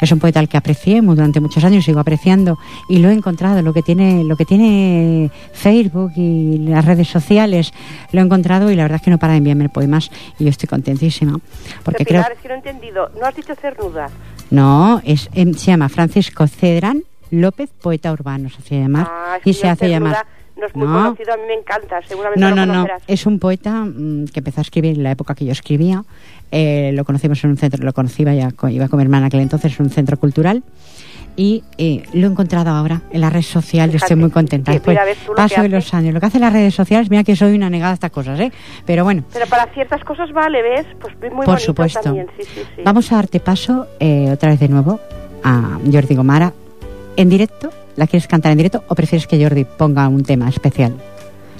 [0.00, 2.56] Es un poeta al que aprecié durante muchos años, sigo apreciando
[2.88, 7.72] y lo he encontrado, lo que tiene, lo que tiene Facebook y las redes sociales,
[8.12, 10.50] lo he encontrado y la verdad es que no para de enviarme poemas y yo
[10.50, 11.36] estoy contentísima.
[11.82, 12.22] Porque creo...
[12.22, 14.08] es que no he entendido, no has dicho cernuda.
[14.50, 19.08] No, es, em, se llama Francisco Cedrán López, poeta urbano, se hace llamar.
[19.10, 20.24] Ah, y se hace llamar
[20.56, 23.38] no es muy conocido, a mí me encanta, seguramente no, lo no, no, es un
[23.38, 26.02] poeta mm, que empezó a escribir en la época que yo escribía.
[26.50, 29.78] Eh, lo conocimos en un centro, lo conocía ya, iba con mi hermana aquel entonces,
[29.78, 30.62] en un centro cultural.
[31.38, 34.72] Y eh, lo he encontrado ahora en las redes sociales, estoy muy contenta.
[34.72, 34.98] Después,
[35.36, 36.14] paso de los años.
[36.14, 38.50] Lo que hacen las redes sociales, mira que soy una negada a estas cosas, ¿eh?
[38.86, 39.22] Pero bueno.
[39.34, 40.86] Pero para ciertas cosas vale, ¿ves?
[40.98, 42.00] Pues muy Por supuesto.
[42.00, 42.28] También.
[42.38, 42.82] Sí, sí, sí.
[42.82, 44.98] Vamos a darte paso eh, otra vez de nuevo
[45.44, 46.54] a Jordi Gomara
[47.16, 47.70] en directo.
[47.96, 50.94] ¿La quieres cantar en directo o prefieres que Jordi ponga un tema especial?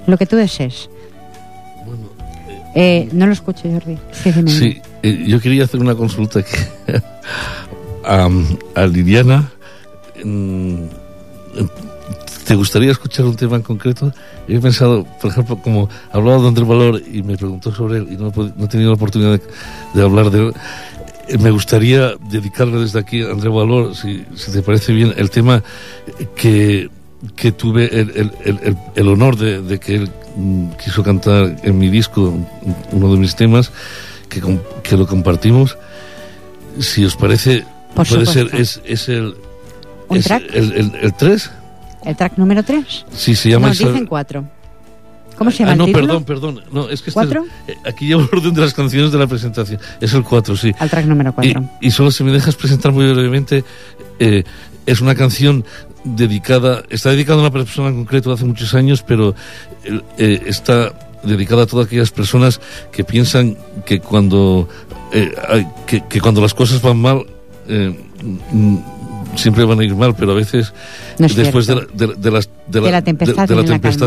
[0.07, 0.89] Lo que tú desees.
[1.85, 2.09] Bueno,
[2.75, 3.99] eh, no lo escucho, Jordi.
[4.13, 6.57] Sí, eh, yo quería hacer una consulta aquí
[8.05, 9.51] a, Liliana.
[10.23, 10.85] Mm,
[12.47, 14.13] ¿Te gustaría escuchar un tema en concreto?
[14.47, 18.17] He pensado, por ejemplo, como hablaba de André Valor y me preguntó sobre él y
[18.17, 19.41] no, he tenido la oportunidad
[19.95, 20.55] de, hablar de él,
[21.39, 25.63] me gustaría dedicarle desde aquí a André Valor, si, si te parece bien, el tema
[26.37, 26.89] que
[27.35, 32.39] que tuve el, el, el, honor de, que él mm, quiso cantar en mi disco,
[32.93, 33.73] uno de mis temas,
[34.29, 34.43] que,
[34.83, 35.77] que lo compartimos.
[36.79, 39.35] Si os parece, puede ser, es, es el...
[40.09, 40.45] ¿Un track?
[40.53, 41.51] El, el, 3.
[42.05, 43.07] ¿El track número 3?
[43.11, 43.69] Sí, se llama...
[43.69, 44.45] Nos dicen 4.
[45.37, 45.73] ¿Cómo se llama?
[45.73, 46.63] Ah, no, perdón, perdón.
[46.73, 47.45] No, es que este ¿Cuatro?
[47.69, 49.79] Eh, aquí llevo el orden de las canciones de la presentación.
[50.01, 50.73] Es el 4, sí.
[50.79, 51.71] Al track número 4.
[51.81, 53.65] Y, y, solo si me dejas presentar muy brevemente,
[54.19, 54.45] eh,
[54.87, 55.65] es una canción
[56.05, 59.35] dedicada, está dedicada a una persona en concreto hace muchos años, pero
[60.19, 62.61] eh, está dedicada a todas aquellas personas
[62.93, 64.69] que piensan que cuando,
[65.13, 65.35] eh,
[65.87, 67.27] que, cuando las cosas van mal,
[69.37, 70.73] siempre van a ir mal, pero a veces
[71.19, 73.49] después de la, de, las, de, la, tempestad,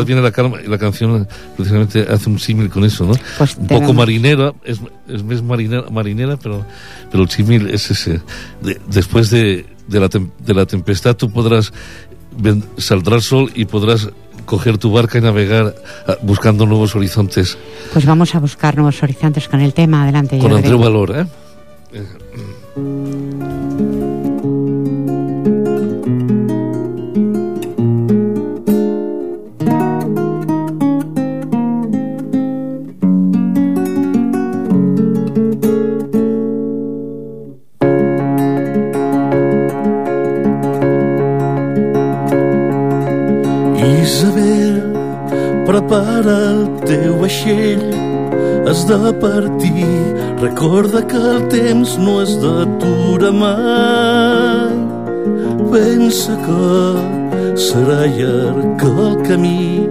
[0.04, 3.14] viene, la calma y la canción precisamente hace un símil con eso, ¿no?
[3.38, 6.64] Pues un poco marinera, es, es marinera, marinera, pero,
[7.10, 8.20] pero el símil es ese.
[8.88, 11.72] después de de la, de la tempestad tú podrás
[12.78, 14.08] saldrá el sol y podrás
[14.46, 15.74] coger tu barca y navegar
[16.06, 17.58] ah, buscando nuevos horizontes.
[17.92, 20.04] Pues vamos a buscar nuevos horizontes con el tema.
[20.04, 20.38] Adelante.
[20.38, 21.26] Con Andreu Valor, ¿eh?
[45.70, 47.86] Prepara el teu vaixell.
[48.66, 49.86] Has de partir.
[50.40, 54.74] Recorda que el temps no es d'atura mai.
[55.70, 59.86] Pensa que serà llarg el camí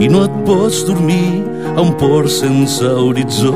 [0.00, 1.42] i no et pots dormir
[1.74, 3.52] a un port sense horitzó.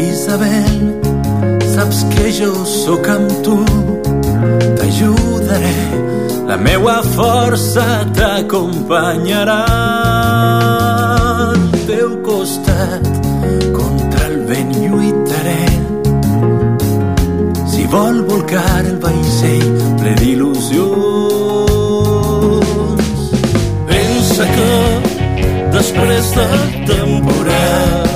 [0.00, 0.76] Isabel,
[1.72, 3.56] saps que jo sóc amb tu,
[4.76, 5.78] t'ajudaré,
[6.50, 7.84] la meua força
[8.16, 9.64] t'acompanyarà
[11.46, 13.04] al teu costat,
[13.78, 15.66] contra el vent lluitaré.
[17.70, 19.70] Si vol volcar el vaixell
[20.00, 20.70] ple d'il·lusions,
[23.90, 24.74] Pensa que
[25.78, 28.06] després del temporal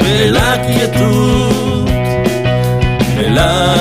[0.00, 1.84] ve la quietud,
[3.16, 3.75] ve la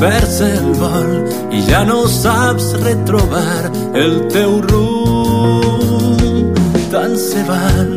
[0.00, 1.10] perds el vol
[1.52, 3.68] i ja no saps retrobar
[4.02, 6.56] el teu rumb.
[6.92, 7.90] Tant se val,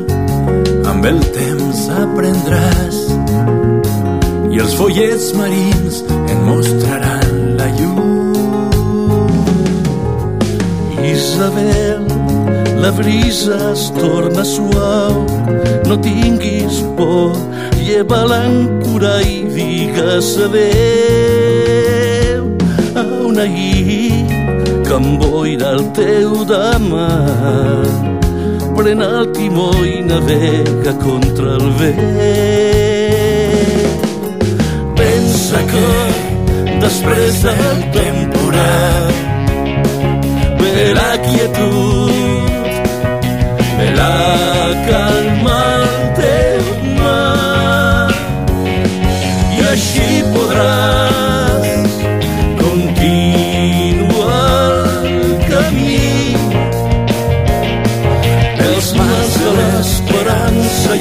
[0.91, 2.99] amb el temps aprendràs
[4.51, 8.35] i els follets marins en mostraran la llum.
[11.13, 12.03] Isabel,
[12.83, 15.23] la brisa es torna suau,
[15.87, 17.31] no tinguis por,
[17.79, 21.22] lleva l'àncora i digues adeu
[23.39, 24.25] ahir
[24.86, 27.07] que emboira el teu demà.
[28.77, 32.03] Pren el timó i navega contra el vent.
[34.99, 35.89] Pensa que
[36.86, 39.11] després del temporal
[40.59, 42.11] ve la quietud,
[43.77, 44.15] ve la
[44.89, 45.52] calma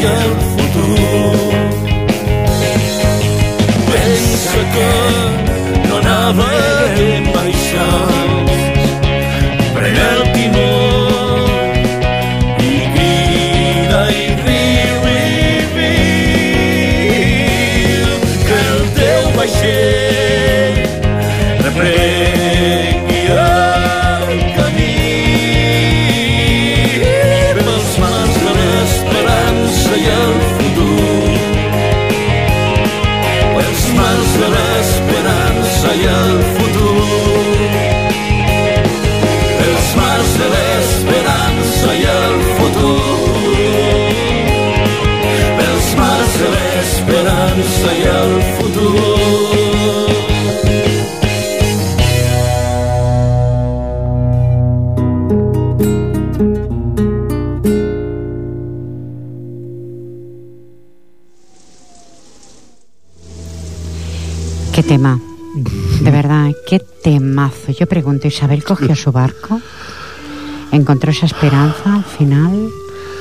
[0.03, 1.36] i el futur.
[3.92, 6.72] Pensa que no naveguem
[68.33, 69.61] ¿Isabel cogió su barco?
[70.72, 72.70] ¿Encontró esa esperanza al final?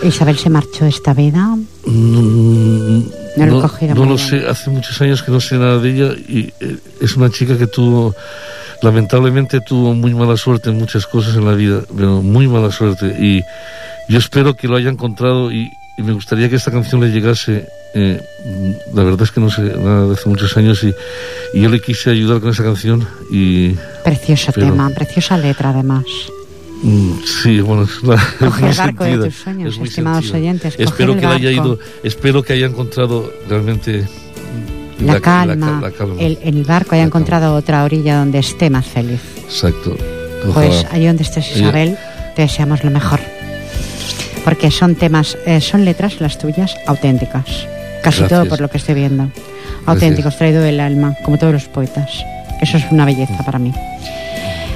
[0.04, 1.58] ¿Isabel se marchó de esta vida?
[1.86, 3.02] Mm,
[3.36, 6.14] No lo no, no lo sé, hace muchos años que no sé nada de ella
[6.14, 8.16] y eh, es una chica que tuvo,
[8.82, 13.08] lamentablemente tuvo muy mala suerte en muchas cosas en la vida, pero muy mala suerte
[13.20, 13.42] y
[14.08, 17.68] yo espero que lo haya encontrado y, y me gustaría que esta canción le llegase,
[17.94, 18.20] eh,
[18.94, 20.94] la verdad es que no sé nada de hace muchos años y,
[21.54, 23.72] y yo le quise ayudar con esa canción y
[24.04, 26.04] Precioso Pero- tema, preciosa letra además.
[26.84, 27.12] Mm,
[27.44, 30.38] Sí, bueno, es, una, es muy el barco de sentida, tus sueños, es estimados sentida.
[30.40, 34.08] oyentes, Espero que haya ido, espero que haya encontrado realmente
[35.00, 36.16] La, calma, la calma.
[36.20, 39.22] El, el barco haya La encontrado otra orilla donde esté más feliz.
[39.44, 39.96] Exacto.
[40.56, 40.90] Pues Ojalá.
[40.96, 41.98] allí donde estés, Ella- Isabel,
[42.36, 43.20] te deseamos lo mejor.
[44.44, 47.46] Porque son temas, eh, son letras las tuyas auténticas.
[48.04, 48.30] Casi Gracias.
[48.30, 49.30] todo por lo que estoy viendo.
[49.86, 52.24] Auténticos, traído del alma, como todos los poetas.
[52.62, 53.72] Eso es una belleza para mí.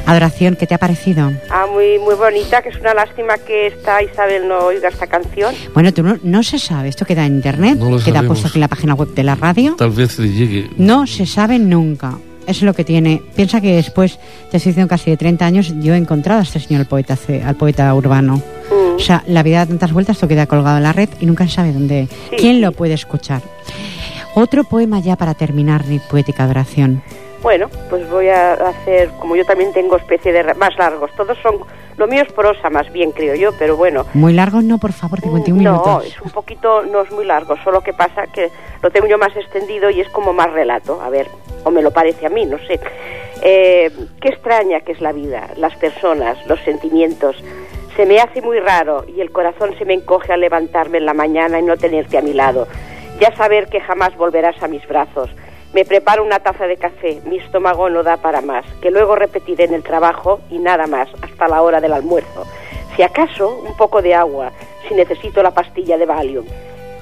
[0.07, 1.31] Adoración, ¿qué te ha parecido?
[1.49, 5.55] Ah, muy, muy bonita, que es una lástima que esta Isabel no oiga esta canción.
[5.73, 8.27] Bueno, tú no, no se sabe, esto queda en internet, No lo queda sabemos.
[8.27, 9.75] puesto aquí en la página web de la radio.
[9.77, 10.69] Tal vez le llegue.
[10.77, 12.19] No se sabe nunca.
[12.45, 13.23] Eso es lo que tiene.
[13.35, 14.19] Piensa que después,
[14.51, 17.17] te estoy diciendo casi de 30 años, yo he encontrado a este señor, el poeta,
[17.43, 18.35] al poeta urbano.
[18.37, 18.74] Mm.
[18.95, 21.45] O sea, la vida da tantas vueltas, esto queda colgado en la red y nunca
[21.45, 22.07] se sabe dónde.
[22.29, 22.61] Sí, ¿Quién sí.
[22.61, 23.41] lo puede escuchar?
[24.35, 27.01] Otro poema ya para terminar mi poética adoración.
[27.41, 31.59] Bueno, pues voy a hacer, como yo también tengo especie de más largos, todos son,
[31.95, 34.03] lo mío es prosa más bien creo yo, pero bueno.
[34.15, 36.05] Muy largo, no, por favor, 51 no, minutos.
[36.07, 38.49] es un poquito, no es muy largo, solo que pasa que
[38.81, 41.27] lo tengo yo más extendido y es como más relato, a ver,
[41.63, 42.79] o me lo parece a mí, no sé.
[43.43, 47.35] Eh, qué extraña que es la vida, las personas, los sentimientos.
[47.95, 51.13] Se me hace muy raro y el corazón se me encoge al levantarme en la
[51.13, 52.67] mañana y no tenerte a mi lado.
[53.21, 55.29] Ya saber que jamás volverás a mis brazos.
[55.73, 59.63] Me preparo una taza de café, mi estómago no da para más, que luego repetiré
[59.63, 62.45] en el trabajo y nada más, hasta la hora del almuerzo.
[62.95, 64.51] Si acaso, un poco de agua,
[64.87, 66.45] si necesito la pastilla de Valium.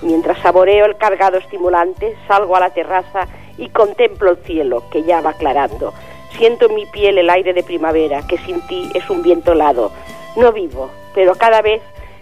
[0.03, 3.27] Mientras saboreo el cargado estimulante, salgo a la terraza
[3.57, 5.91] y contemplo el cielo, que ya va aclarando.
[6.37, 9.91] Siento en mi piel el aire de primavera, que sin ti es un viento helado.
[10.35, 11.81] No vivo, pero cada vez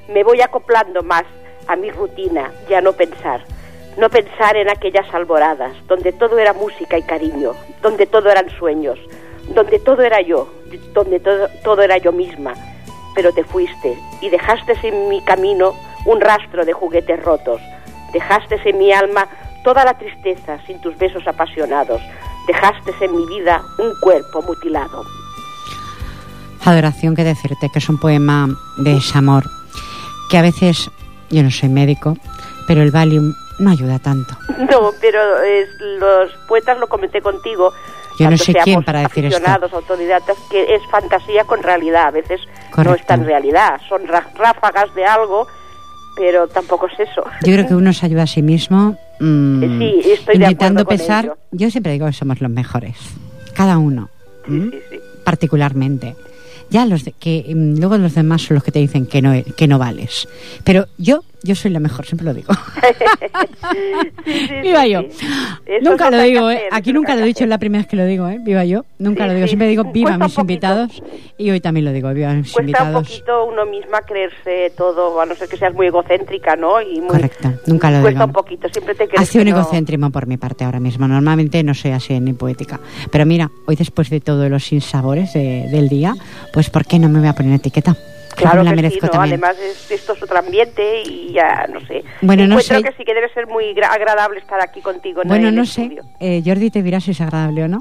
[0.09, 1.24] me voy acoplando más
[1.68, 3.43] a mi rutina y a no pensar.
[3.97, 8.99] No pensar en aquellas alboradas, donde todo era música y cariño, donde todo eran sueños,
[9.53, 10.49] donde todo era yo,
[10.93, 12.53] donde todo, todo era yo misma.
[13.16, 15.74] Pero te fuiste y dejaste en mi camino
[16.05, 17.62] un rastro de juguetes rotos.
[18.14, 19.28] Dejaste en mi alma
[19.64, 22.01] toda la tristeza sin tus besos apasionados.
[22.47, 25.03] Dejaste en mi vida un cuerpo mutilado.
[26.64, 28.47] Adoración, que decirte que es un poema
[28.78, 29.45] de desamor,
[30.30, 30.89] que a veces,
[31.30, 32.18] yo no soy médico,
[32.68, 34.36] pero el Valium no ayuda tanto.
[34.70, 35.68] No, pero es,
[35.99, 37.72] los poetas lo comenté contigo.
[38.20, 39.38] Yo no sé quién para decir esto.
[39.38, 42.07] aficionados, autodidactas, que es fantasía con realidad.
[42.07, 42.39] A veces
[42.70, 42.99] no Correcto.
[42.99, 43.82] está en realidad.
[43.89, 45.47] Son ráfagas de algo,
[46.16, 47.24] pero tampoco es eso.
[47.43, 51.36] Yo creo que uno se ayuda a sí mismo mm, Sí, estoy intentando pensar.
[51.51, 52.95] Yo siempre digo que somos los mejores,
[53.55, 54.09] cada uno,
[54.45, 54.72] Sí, ¿m?
[54.72, 54.99] sí, sí.
[55.24, 56.16] particularmente.
[56.72, 59.34] Ya los de- que mm, luego los demás son los que te dicen que no
[59.55, 60.28] que no vales.
[60.63, 62.54] Pero yo yo soy la mejor, siempre lo digo.
[64.26, 65.02] Sí, sí, Viva sí, yo.
[65.82, 66.64] Nunca lo digo, ¿eh?
[66.72, 68.38] Aquí nunca lo he dicho, es la primera vez que lo digo, ¿eh?
[68.42, 68.86] Viva yo.
[69.00, 71.02] Nunca lo digo, siempre digo viva un mis invitados
[71.38, 73.08] y hoy también lo digo, viva mis Cuesta un invitados.
[73.08, 76.82] poquito uno misma creerse todo, a no ser que seas muy egocéntrica, ¿no?
[76.82, 78.26] Y muy, Correcto, nunca lo Cuesta digo.
[78.26, 79.50] un poquito, siempre te Ha sido un
[80.00, 81.08] no- por mi parte ahora mismo.
[81.08, 82.80] Normalmente no soy así ni poética.
[83.12, 86.14] Pero mira, hoy después de todos los sinsabores de- del día,
[86.54, 87.96] pues ¿por qué no me voy a poner etiqueta?
[88.34, 89.11] Claro me la que sí, merezco ¿no?
[89.11, 89.43] también.
[89.43, 92.03] Además es, esto es otro ambiente y ya, no sé.
[92.21, 92.84] Bueno, no Encuentro sé.
[92.84, 95.65] que sí que debe ser muy gra- agradable estar aquí contigo en Bueno, el no
[95.65, 95.89] sé.
[96.19, 97.79] Eh, Jordi te dirá si es agradable o no.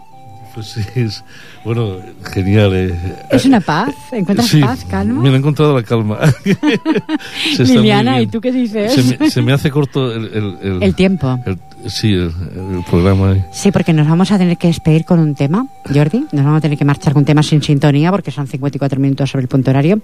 [0.53, 1.24] Pues sí, es.
[1.64, 1.98] Bueno,
[2.32, 2.72] genial.
[2.74, 2.94] eh.
[3.30, 3.94] Es una paz.
[4.11, 5.22] ¿Encuentras Sí, paz, calma?
[5.22, 6.18] Mira, he encontrado la calma.
[7.59, 8.20] Liliana.
[8.20, 8.92] ¿y tú qué dices?
[8.92, 11.38] Se me, se me hace corto el, el, el- El tiempo.
[11.46, 12.33] el- sí, el,
[12.76, 13.33] el programa.
[13.33, 13.45] eh.
[13.53, 16.26] Sí, porque nos vamos a tener que despedir con un tema, Jordi.
[16.33, 19.31] Nos vamos a tener que marchar con un tema sin sintonía porque son 54 minutos
[19.31, 20.01] sobre el punto horario.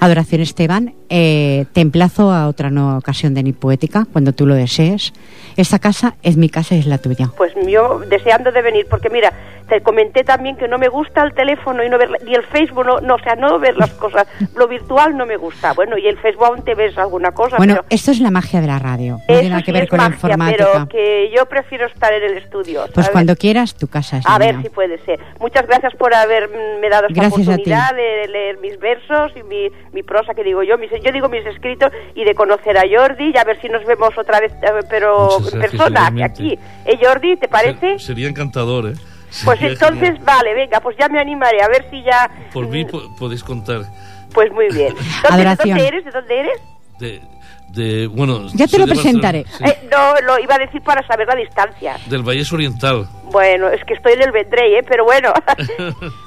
[0.00, 4.54] Adoración Esteban, eh, te emplazo a otra nueva ocasión de Ni Poética cuando tú lo
[4.54, 5.12] desees.
[5.56, 7.30] Esta casa es mi casa y es la tuya.
[7.36, 9.32] Pues yo deseando de venir, porque mira,
[9.68, 12.86] te comenté también que no me gusta el teléfono y no ver, ni el Facebook,
[12.86, 14.26] no, no, o sea, no ver las cosas.
[14.56, 15.72] Lo virtual no me gusta.
[15.74, 18.60] Bueno, y el Facebook aún te ves alguna cosa, Bueno, pero esto es la magia
[18.60, 19.18] de la radio.
[19.18, 20.64] No tiene nada que sí ver es con la magia, informática.
[20.72, 20.97] pero que
[21.34, 22.86] yo prefiero estar en el estudio.
[22.94, 24.62] Pues cuando quieras, tu casa es A ver mía.
[24.64, 25.18] si puede ser.
[25.40, 30.02] Muchas gracias por haberme dado esta Gracias oportunidad de leer mis versos y mi, mi
[30.02, 33.38] prosa que digo yo, mis, yo digo mis escritos y de conocer a Jordi y
[33.38, 36.58] a ver si nos vemos otra vez, eh, pero en persona, aquí.
[36.84, 37.36] ¿Eh, Jordi?
[37.36, 37.80] ¿Te parece?
[37.80, 38.92] Ser- sería encantador, ¿eh?
[39.44, 40.24] Pues Sería entonces, genial.
[40.24, 42.30] vale, venga, pues ya me animaré, a ver si ya...
[42.52, 43.82] Por mí mm, po- podéis contar.
[44.32, 44.94] Pues muy bien.
[45.22, 45.68] ¿Dónde, ¿De Adoración.
[45.76, 46.04] dónde eres?
[46.06, 46.60] ¿De dónde eres?
[46.98, 47.20] De,
[47.68, 49.44] de, bueno, Ya te lo presentaré.
[49.58, 49.64] Sí.
[49.64, 51.96] Eh, no, lo iba a decir para saber la distancia.
[52.06, 53.06] Del Valles Oriental.
[53.30, 54.84] Bueno, es que estoy en el Vendrell, ¿eh?
[54.88, 55.32] Pero bueno.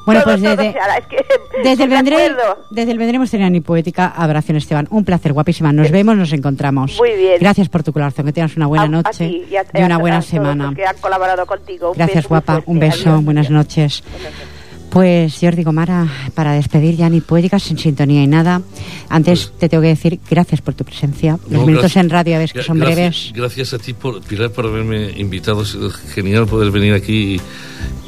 [0.06, 1.26] Bueno, Todo, pues desde- es que
[1.64, 2.58] Desde el acuerdo.
[2.72, 4.88] desde el Vendrell hemos tenido Ni Poética, Adoración Esteban.
[4.90, 5.72] Un placer, guapísima.
[5.72, 6.98] Nos vemos, nos encontramos.
[6.98, 7.38] Muy bien.
[7.40, 9.84] Gracias por tu colaboración, que tengas una buena A- a noche ti y a- y
[9.84, 10.66] una a- buena semana.
[10.66, 11.92] los que han colaborado contigo.
[11.92, 12.54] Un Gracias, guapa.
[12.54, 12.72] fuerte.
[12.72, 13.26] Un beso, Adiós.
[13.26, 14.04] buenas noches.
[14.12, 14.61] Buenas noches.
[14.92, 18.62] Pues Jordi Gomara, para despedir ya ni poética, sin sintonía y nada.
[19.08, 21.32] Antes te tengo que decir gracias por tu presencia.
[21.32, 23.32] Los Pues No, minutos gracias- en radio, ves que gra- son gracias- breves.
[23.34, 25.64] Gracias a ti, por, Pilar, por haberme invitado.
[25.66, 27.40] Sido genial poder venir aquí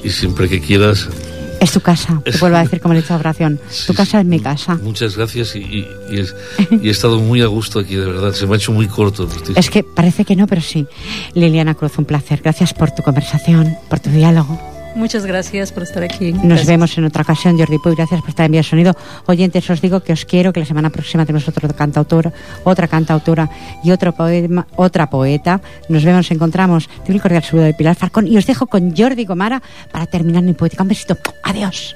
[0.03, 1.07] y, y siempre que quieras.
[1.61, 3.61] Es tu casa, te Es- vuelvo a decir como le he dicho a oración.
[3.69, 4.75] Sí, Tu casa es mi casa.
[4.83, 6.35] Muchas gracias y, y- y es-
[6.69, 8.33] y he estado muy a gusto aquí, de verdad.
[8.33, 9.25] Se me ha hecho muy corto.
[9.25, 10.85] estoy- Es que parece que no, pero sí.
[11.33, 12.41] Liliana Cruz, un placer.
[12.43, 14.59] Gracias por tu conversación, por tu diálogo.
[14.95, 16.33] Muchas gracias por estar aquí.
[16.33, 16.67] Nos Gracias.
[16.67, 17.95] vemos en otra ocasión, Jordi Puy.
[17.95, 18.95] Gracias por estar en Vía Sonido.
[19.25, 22.31] Oyentes, os digo que os quiero, que la semana próxima tenemos otro cantautor,
[22.63, 23.49] otra cantautora
[23.83, 25.61] y otro poema, otra poeta.
[25.89, 26.87] Nos vemos, encontramos.
[27.05, 30.43] Tengo el cordial saludo de Pilar Farcón y os dejo con Jordi Gomara para terminar
[30.43, 30.83] mi poética.
[30.83, 31.17] Un besito.
[31.41, 31.95] Adiós.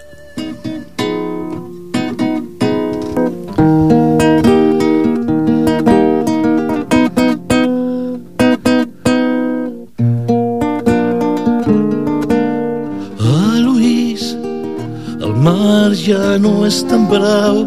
[15.87, 17.63] Mar ja no és tan brau,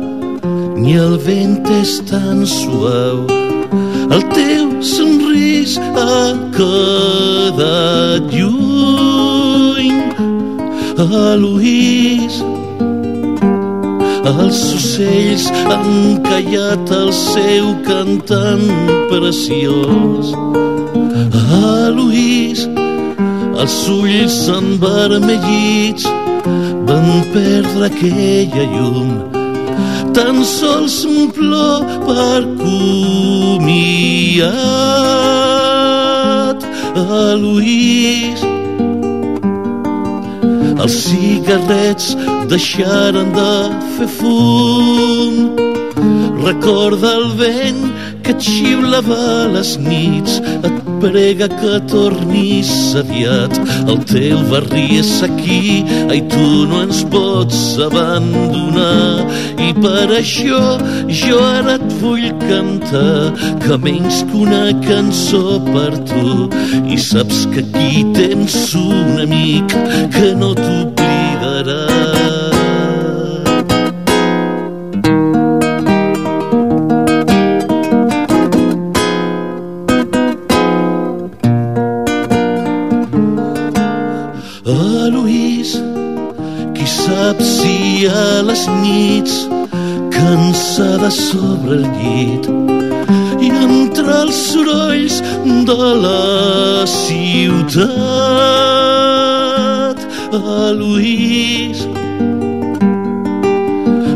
[0.77, 3.25] ni el vent és tan suau.
[4.13, 9.89] El teu somrís ha quedat lluny.
[11.41, 12.35] Luís,
[14.35, 18.69] els ocells han callat el seu cantant
[19.09, 20.35] preciós.
[21.41, 22.69] Ah, Luís,
[23.57, 26.20] els ulls envermellits
[26.91, 29.11] van perdre aquella llum.
[30.17, 34.51] Tan sols un plor per comiat.
[36.99, 38.41] Ah, Luís,
[40.83, 42.07] els cigarrets
[42.51, 43.55] deixaren de
[43.97, 45.35] fer fum.
[46.43, 47.83] Recorda el vent
[48.25, 53.55] que et xiulava a les nits, et prega que tornis aviat.
[53.87, 55.11] El teu barri és
[55.41, 59.25] aquí, ai, tu no ens pots abandonar.
[59.61, 60.61] I per això
[61.09, 63.33] jo ara et vull cantar,
[63.65, 66.49] que menys que una cançó per tu.
[66.85, 69.77] I saps que aquí tens un amic
[70.17, 72.10] que no t'oblidarà.
[91.11, 92.47] Sobre el llit
[93.43, 95.17] i entre els sorolls
[95.67, 97.91] de la ciutat.
[100.39, 101.79] Ah, Luís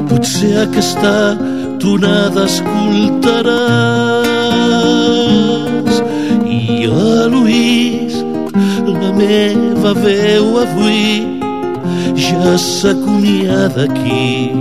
[0.08, 1.14] potser aquesta
[1.82, 3.54] tonada escoltaràs.
[6.46, 8.14] I a Luís
[8.86, 11.08] la meva veu avui
[12.14, 14.52] ja s'acomiada d'aquí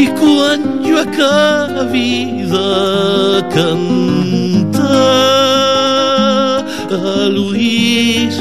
[0.00, 0.73] i quan
[1.14, 4.82] acabi de cantar
[6.90, 8.34] a Luís.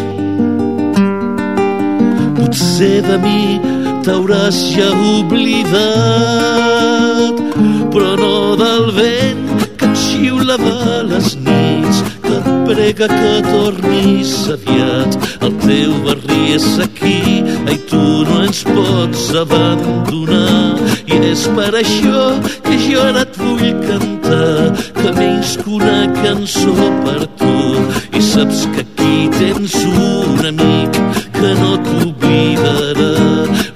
[2.35, 3.59] Potser de mi
[4.03, 5.75] t'hauràs ja oblidat
[7.93, 9.47] però no del vent
[9.77, 15.11] que et xiulava a les nits que et prega que tornis aviat.
[15.45, 17.21] El teu barri és aquí
[17.69, 20.63] ai tu no ens pots abandonar
[21.13, 22.21] i és per això
[22.65, 26.73] que jo ara et vull cantar que menys que una cançó
[27.05, 27.53] per tu.
[28.17, 30.97] I saps que aquí tens un amic
[31.37, 33.11] que no t'oblidarà.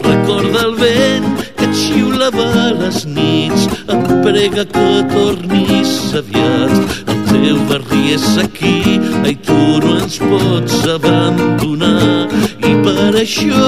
[0.08, 1.30] Recorda el vent
[1.60, 6.76] que et xiulava a les nits et prega que tornis aviat.
[7.14, 12.28] El teu barri és aquí ai tu no ens pots abandonar.
[12.68, 13.68] I per això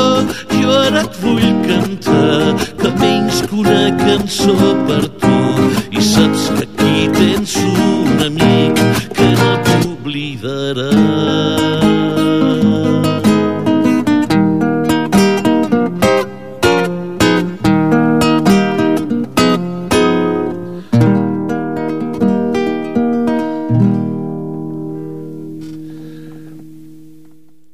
[0.69, 3.09] ara et vull cantar També
[3.59, 4.55] una cançó
[4.87, 5.37] per tu.
[5.91, 8.83] I saps que aquí tens un amic
[9.15, 11.18] que no t'oblidarà.